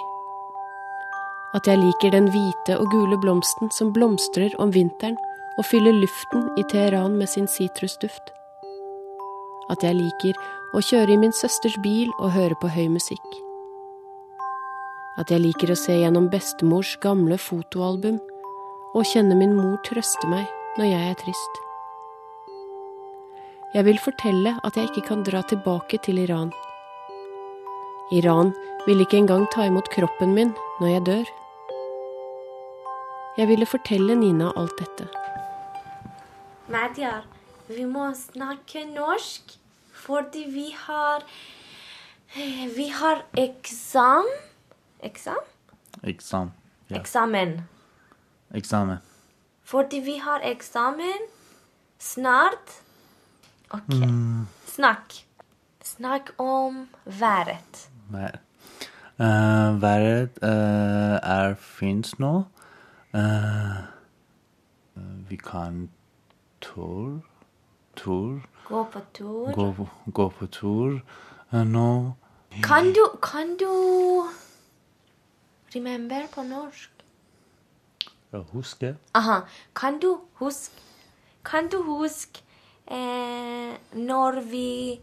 At 1.57 1.65
jeg 1.65 1.81
liker 1.81 2.13
den 2.13 2.29
hvite 2.29 2.77
og 2.77 2.91
gule 2.93 3.17
blomsten 3.17 3.71
som 3.73 3.93
blomstrer 3.93 4.53
om 4.61 4.73
vinteren 4.75 5.17
og 5.57 5.65
fyller 5.65 5.95
luften 5.97 6.45
i 6.61 6.63
Teheran 6.69 7.17
med 7.17 7.29
sin 7.29 7.47
sitrusduft. 7.49 8.29
At 9.69 9.83
jeg 9.85 9.97
liker 9.97 10.37
å 10.77 10.81
kjøre 10.85 11.15
i 11.15 11.21
min 11.21 11.33
søsters 11.33 11.77
bil 11.83 12.11
og 12.19 12.35
høre 12.35 12.57
på 12.61 12.69
høy 12.69 12.87
musikk. 12.93 13.25
At 15.19 15.33
jeg 15.33 15.41
liker 15.43 15.73
å 15.73 15.77
se 15.77 15.97
gjennom 15.97 16.29
bestemors 16.31 16.93
gamle 17.03 17.39
fotoalbum 17.41 18.21
og 18.93 19.09
kjenne 19.09 19.35
min 19.37 19.57
mor 19.57 19.81
trøste 19.89 20.29
meg 20.29 20.45
når 20.77 20.91
jeg 20.91 21.09
er 21.09 21.19
trist. 21.19 21.59
Jeg 23.75 23.85
vil 23.85 23.99
fortelle 24.01 24.55
at 24.65 24.77
jeg 24.77 24.89
ikke 24.89 25.05
kan 25.11 25.25
dra 25.25 25.43
tilbake 25.45 25.99
til 26.05 26.21
Iran. 26.21 26.53
Iran 28.15 28.53
vil 28.87 29.03
ikke 29.03 29.19
engang 29.19 29.45
ta 29.53 29.67
imot 29.69 29.91
kroppen 29.93 30.33
min 30.37 30.55
når 30.79 30.93
jeg 30.93 31.05
dør. 31.09 31.27
Jeg 33.39 33.47
ville 33.47 33.63
fortelle 33.65 34.17
Nina 34.19 34.49
alt 34.59 34.73
dette. 34.81 35.05
Madjar, 36.67 37.23
vi 37.69 37.85
må 37.87 38.09
snakke 38.17 38.81
norsk 38.89 39.53
fordi 39.95 40.41
vi 40.51 40.65
har 40.75 41.23
Vi 42.75 42.89
har 42.93 43.23
eksam. 43.39 44.27
Eksam? 45.03 45.39
Eksam. 46.03 46.51
Ja. 46.89 46.99
Eksamen. 46.99 47.55
Eksamen. 48.55 48.99
Fordi 49.63 50.03
vi 50.03 50.17
har 50.17 50.43
eksamen 50.43 51.25
snart. 51.99 52.75
Ok. 53.71 53.95
Mm, 53.95 54.47
Snakk. 54.67 55.23
Snakk 55.83 56.33
om 56.37 56.87
været. 57.05 57.89
vær. 58.09 58.39
Uh, 59.19 59.81
været 59.81 60.29
eh, 60.43 61.19
er 61.23 61.55
fint 61.59 62.19
nå. 62.19 62.43
Vi 65.29 65.35
kan 65.37 65.89
tur 66.61 67.21
Tur. 67.95 68.41
Gå 68.67 68.83
på 68.83 68.99
tur. 69.13 69.51
Gå, 69.53 69.71
på- 69.73 70.11
gå 70.13 70.29
på 70.29 70.45
tur 70.47 71.01
eh, 71.53 71.63
nå. 71.65 72.13
Kan 72.63 72.93
du 72.93 73.05
Kan 73.21 73.57
du 73.57 74.23
Remember 75.75 76.27
på 76.33 76.43
norsk? 76.43 76.89
Ja, 78.33 78.39
Huske. 78.53 78.95
Aha. 79.13 79.39
Kan 79.75 79.99
du 79.99 80.19
huske 80.39 80.73
Kan 81.45 81.67
du 81.69 81.81
huske 81.83 82.41
eh, 82.87 83.73
når 83.93 84.41
vi 84.41 84.99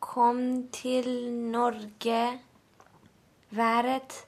kom 0.00 0.68
til 0.72 1.32
Norge 1.32 2.40
Været 3.50 4.24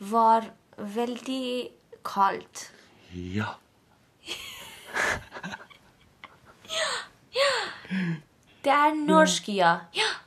var 0.00 0.50
veldig 0.78 1.68
kalt. 2.04 2.72
Ja. 3.12 3.44
Det 8.64 8.72
er 8.72 8.94
norsk, 9.06 9.48
ja. 9.48 9.78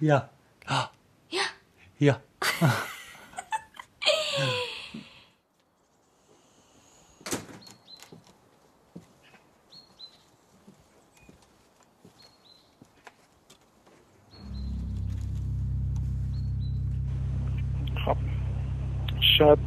Ja. 0.01 0.19
Ah. 0.67 0.87
Ja. 1.31 1.43
Ja. 1.99 2.13
ja. 2.59 2.65
ja. 2.65 2.73
Shab, 19.37 19.59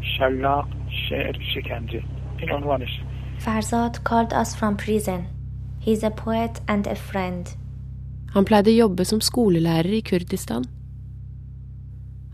Shallah. 0.00 0.81
شعر 1.11 1.37
شکنجه 1.55 2.03
این 2.37 2.51
عنوانش 2.51 2.89
Farzad 3.39 4.03
called 4.03 4.33
us 4.33 4.55
from 4.59 4.75
prison. 4.77 5.21
He's 5.85 6.03
a 6.03 6.09
poet 6.09 6.55
and 6.67 6.87
a 6.87 6.95
friend. 6.95 7.43
Han 8.33 8.45
pleide 8.45 8.69
å 8.73 8.77
jobbe 8.83 9.05
som 9.05 9.21
skolelærer 9.21 9.93
i 9.99 10.01
Kurdistan. 10.01 10.63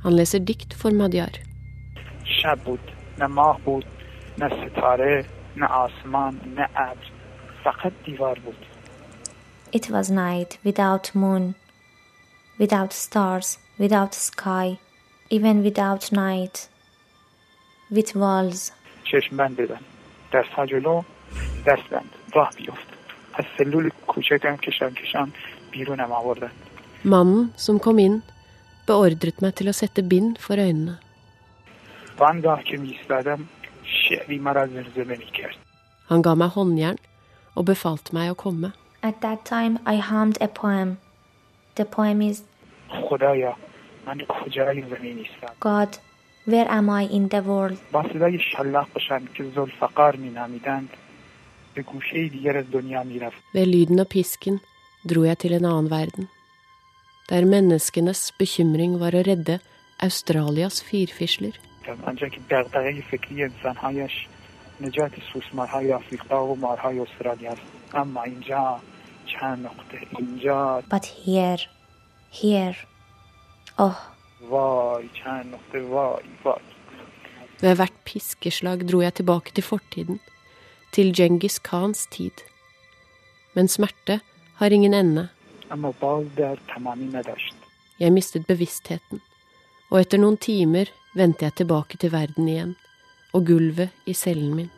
Han 0.04 0.16
leser 0.16 0.40
dikt 0.40 0.74
for 0.74 0.92
Madjar. 0.92 1.34
شب 2.42 2.60
بود 2.66 2.80
نه 3.20 3.28
ماه 3.28 3.60
بود 3.66 3.86
نه 4.38 4.50
ستاره 4.50 5.26
نه 5.58 5.66
آسمان 5.66 6.42
نه 6.58 6.68
ابر 6.76 7.08
فقط 7.64 7.92
دیوار 8.06 8.40
بود 8.40 8.66
It 9.76 9.90
was 9.90 10.12
night 10.12 10.52
without 10.64 11.16
moon, 11.16 11.56
without 12.60 12.94
stars, 12.94 13.58
without 13.80 14.14
sky, 14.14 14.78
even 15.32 15.64
without 15.64 16.12
night, 16.12 16.56
with 17.92 18.16
walls. 18.16 18.72
چشم 19.04 19.38
بند 19.38 19.56
بزن 19.56 19.80
دست 20.34 20.50
ها 20.50 20.66
جلو 20.66 21.02
دست 21.66 21.90
بند 21.92 22.10
راه 22.36 22.50
بیفت 22.58 22.88
از 23.34 23.46
سلول 23.58 23.90
کوچکم 24.08 24.58
کشان 24.58 24.94
کشان 24.94 25.34
بیرونم 25.72 26.12
آوردن 26.12 26.52
Mannen 27.06 27.52
som 27.58 27.80
kom 27.80 27.98
inn, 28.00 28.22
beordret 28.88 29.42
meg 29.44 29.56
til 29.60 29.68
å 29.68 29.74
sette 29.76 30.02
bind 30.12 30.38
for 30.40 30.56
øynene. 30.58 31.00
و 32.20 32.24
آنگاه 32.24 32.64
که 32.64 32.78
میستادم 32.78 33.40
شعری 33.84 34.38
مرا 34.40 34.68
زمزمه 34.68 35.18
میکرد 35.18 35.56
Han 36.10 36.22
ga 36.22 36.34
meg 36.36 36.50
håndjern 36.56 36.98
og 37.56 37.66
befalte 37.66 38.14
meg 38.14 38.32
å 38.32 38.36
komme. 38.36 38.70
At 39.04 39.16
that 39.22 39.40
time, 39.46 39.74
I 39.94 39.96
hummed 40.10 40.38
a 40.42 40.48
poem. 40.48 40.98
The 41.76 41.86
poem 41.86 42.22
is 42.22 42.44
خدایا 43.10 43.56
من 44.08 44.18
کجای 44.28 44.82
زمین 44.82 45.16
نیستم 45.18 45.54
God, 45.60 45.98
where 46.48 46.70
am 46.70 46.90
I 46.90 47.04
in 47.18 47.30
the 47.30 47.42
world? 47.42 47.78
با 47.92 48.04
صدای 48.14 48.40
شلاق 48.40 48.88
باشن 48.94 49.26
که 49.34 49.44
زلفقار 49.56 50.16
می 50.16 50.30
نامیدند 50.30 50.90
به 51.74 51.82
گوشه 51.82 52.28
دیگر 52.28 52.58
از 52.58 52.66
دنیا 52.72 53.04
می 53.04 53.20
رفت 53.20 53.38
Ved 53.56 53.68
lyden 53.68 54.00
av 54.00 54.08
pisken 54.16 54.60
dro 55.10 55.24
jeg 55.24 55.38
til 55.38 55.54
en 55.54 55.66
annen 55.66 55.90
verden, 55.90 56.28
der 57.30 57.44
menneskenes 57.46 58.22
bekymring 58.40 59.00
var 59.04 59.14
å 59.20 59.24
redde 59.30 59.60
Australias 60.08 60.82
firfisler. 60.90 61.56
آنجا 62.06 62.28
که 62.28 62.40
دغدغه 62.50 63.02
فکری 63.12 63.44
انسانهایش 63.44 64.12
نجات 64.82 65.12
سوسمارهای 65.34 65.94
آفریقا 65.94 66.48
و 66.48 66.56
مارهای 66.56 67.00
استرالیا 67.00 67.52
است 67.52 67.62
اما 67.94 68.24
اینجا 68.24 68.80
چند 69.26 69.66
نقطه 69.66 70.08
اینجا 70.20 70.84
But 70.90 71.06
here, 71.06 71.60
here, 72.32 72.76
oh, 73.80 73.98
Vay, 74.41 75.09
kjernoffer, 75.15 75.81
vay, 75.81 76.23
vay. 76.45 76.63
Ved 77.61 77.75
hvert 77.75 77.97
piskeslag 78.07 78.85
dro 78.87 79.01
jeg 79.03 79.17
tilbake 79.19 79.51
til 79.55 79.65
fortiden, 79.67 80.21
til 80.95 81.11
Djengis 81.11 81.59
Khans 81.59 82.07
tid. 82.07 82.45
Men 83.55 83.69
smerte 83.69 84.21
har 84.61 84.71
ingen 84.71 84.95
ende. 84.95 85.29
Jeg 87.99 88.13
mistet 88.15 88.47
bevisstheten, 88.47 89.21
og 89.91 90.01
etter 90.01 90.23
noen 90.23 90.37
timer 90.39 90.93
vendte 91.19 91.45
jeg 91.45 91.57
tilbake 91.59 91.99
til 91.99 92.13
verden 92.15 92.49
igjen, 92.49 92.77
og 93.35 93.47
gulvet 93.47 93.91
i 94.07 94.15
cellen 94.15 94.55
min. 94.55 94.71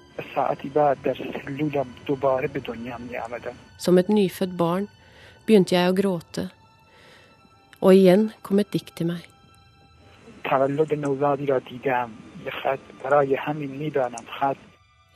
Som 3.78 3.98
et 3.98 4.08
nyfødt 4.08 4.56
barn 4.56 4.88
begynte 5.46 5.76
jeg 5.76 5.92
å 5.92 5.96
gråte, 6.00 6.46
og 7.80 7.92
igjen 7.92 8.30
kom 8.42 8.64
et 8.64 8.72
dikt 8.72 8.96
til 8.96 9.12
meg. 9.12 9.28
تولد 10.43 10.93
نوزادی 10.93 11.45
را 11.45 11.59
دیدم 11.59 12.09
یه 12.45 12.51
خط 12.51 12.80
برای 13.03 13.36
همین 13.36 13.71
میدانم 13.71 14.26
خط 14.39 14.57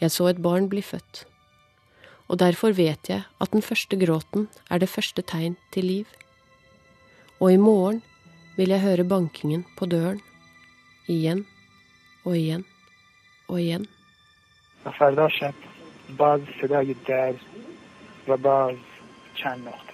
Jeg 0.01 0.11
så 0.11 0.23
et 0.31 0.41
barn 0.41 0.69
bli 0.69 0.81
født, 0.81 1.27
og 2.29 2.39
derfor 2.39 2.71
vet 2.71 3.09
jeg 3.09 3.21
at 3.41 3.51
den 3.51 3.61
første 3.61 3.95
gråten 4.05 4.47
er 4.71 4.77
det 4.77 4.89
første 4.89 5.21
tegn 5.21 5.57
til 5.71 5.85
liv. 5.85 6.05
Og 7.39 7.53
i 7.53 7.57
morgen 7.57 8.01
vil 8.57 8.69
jeg 8.69 8.81
høre 8.81 9.03
bankingen 9.03 9.65
på 9.77 9.85
døren, 9.85 10.21
igjen 11.07 11.45
og 12.25 12.37
igjen 12.37 12.65
og 13.47 13.59
igjen. 13.61 13.87
و 14.85 14.91
فردا 14.91 15.29
شب 15.29 15.53
باز 16.17 16.41
صدای 16.61 16.95
در 17.07 17.33
و 18.27 18.37
باز 18.37 18.75
چند 19.35 19.67
نقطه 19.67 19.92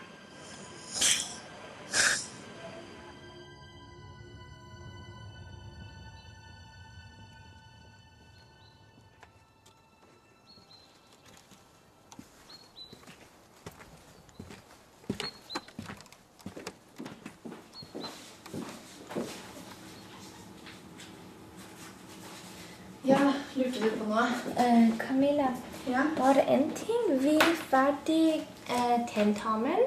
tatt 28.11 28.17
i 28.17 28.43
eh, 28.69 29.07
tentamen. 29.15 29.79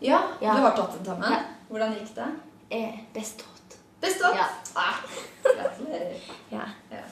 Ja, 0.00 0.22
ja, 0.40 0.54
du 0.54 0.60
har 0.60 0.76
tatt 0.76 0.92
tentamen. 0.92 1.32
Ja. 1.32 1.40
Hvordan 1.68 1.94
gikk 1.94 2.14
det? 2.14 2.28
Eh, 2.68 2.98
bestått. 3.14 3.78
Bestått? 4.00 4.36
Ja. 4.36 4.46
Ah, 4.74 4.94
ja. 6.50 6.60
ja. 6.90 7.02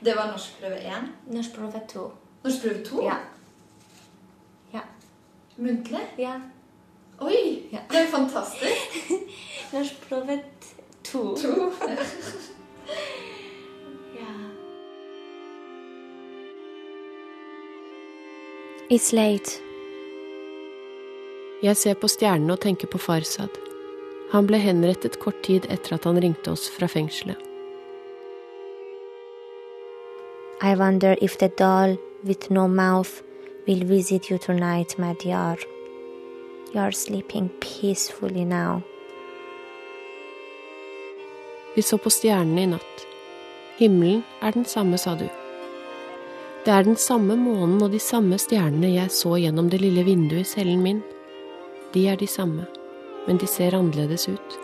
Det 0.00 0.16
var 0.16 0.26
norskprøve 0.26 0.76
1? 0.76 0.94
Norskprøve 1.26 1.80
2. 1.88 2.10
Norskprøve 2.42 2.84
2? 2.84 3.04
Ja. 3.04 3.16
ja. 4.72 4.80
Muntlig? 5.56 6.02
Ja. 6.18 6.40
Oi! 7.20 7.68
Det 7.70 7.98
er 7.98 8.06
jo 8.06 8.10
fantastisk. 8.10 9.12
norskprøve 9.72 10.42
2. 11.04 11.36
2. 11.36 11.70
It's 18.92 19.12
late. 19.16 19.54
Jeg 21.64 21.76
ser 21.80 21.94
på 21.96 22.10
stjernene 22.12 22.52
og 22.52 22.60
tenker 22.60 22.90
på 22.92 22.98
Farsad. 23.00 23.54
Han 24.34 24.44
ble 24.50 24.58
henrettet 24.60 25.16
kort 25.22 25.38
tid 25.46 25.64
etter 25.72 25.94
at 25.96 26.04
han 26.04 26.20
ringte 26.20 26.52
oss 26.52 26.66
fra 26.74 26.90
fengselet. 26.92 27.40
I 30.60 30.76
wonder 30.76 31.16
if 31.24 31.38
the 31.40 31.48
doll 31.48 31.96
with 32.22 32.52
no 32.52 32.68
mouth 32.68 33.24
will 33.66 33.88
visit 33.88 34.28
you 34.28 34.36
tonight, 34.36 34.98
Madyar. 34.98 35.56
You 36.74 36.80
are 36.84 36.92
sleeping 36.92 37.48
peacefully 37.60 38.44
now. 38.44 38.82
Vi 41.74 41.82
så 41.82 41.96
på 41.96 42.10
stjernene 42.10 42.62
i 42.62 42.74
natt. 42.76 43.06
Himmelen 43.78 44.20
er 44.42 44.52
den 44.52 44.68
samme, 44.68 44.98
sa 44.98 45.16
du. 45.16 45.30
Det 46.64 46.70
er 46.70 46.82
den 46.86 46.96
samme 46.96 47.34
månen 47.36 47.80
og 47.82 47.90
de 47.90 47.98
samme 47.98 48.36
stjernene 48.38 48.92
jeg 48.92 49.10
så 49.10 49.32
gjennom 49.34 49.66
det 49.70 49.80
lille 49.82 50.04
vinduet 50.06 50.44
i 50.44 50.50
cellen 50.50 50.82
min. 50.84 51.00
De 51.94 52.04
er 52.06 52.14
de 52.16 52.26
samme, 52.30 52.68
men 53.26 53.40
de 53.42 53.48
ser 53.50 53.74
annerledes 53.74 54.28
ut. 54.28 54.58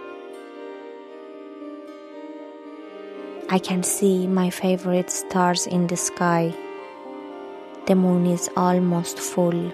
I 3.51 3.59
can 3.59 3.83
see 3.83 4.29
my 4.29 4.51
favorite 4.51 5.11
stars 5.11 5.67
in 5.67 5.89
the 5.89 5.97
sky. 5.97 6.53
The 7.87 7.95
moon 7.95 8.27
is 8.27 8.49
almost 8.57 9.19
full. 9.19 9.73